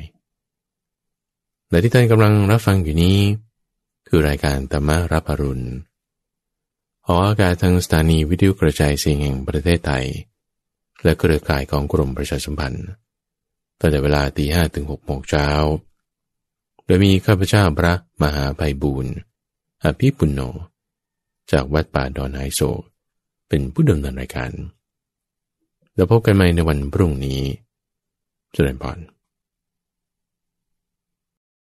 [1.70, 3.18] และที่ท่านกำลังรับฟังอยู่นี้
[4.08, 5.68] คือรายการธรรมารับอรุณ
[7.06, 10.06] ออกอากาศทางสถานีวิทยุกระจายเสียงแห่งประเทศไทย
[11.04, 12.88] และเครือข่ายของกรมประชาสัมพันธ์
[13.80, 15.48] ตั้งแต่เวลาตีห้ถึงหกโมงเช้า
[16.86, 19.14] โดยมีข้าพเจ้าพระมหาไพบูรณ์
[19.84, 20.42] อภิปุณโญ
[21.52, 22.62] จากวัดป่าดอนไฮโซ
[23.50, 24.52] เป็นผู้ดำเนินรายการ
[25.96, 27.40] แล้วพบกันใหม่ในวันพรุ่งนี้
[28.56, 28.98] สุริยพร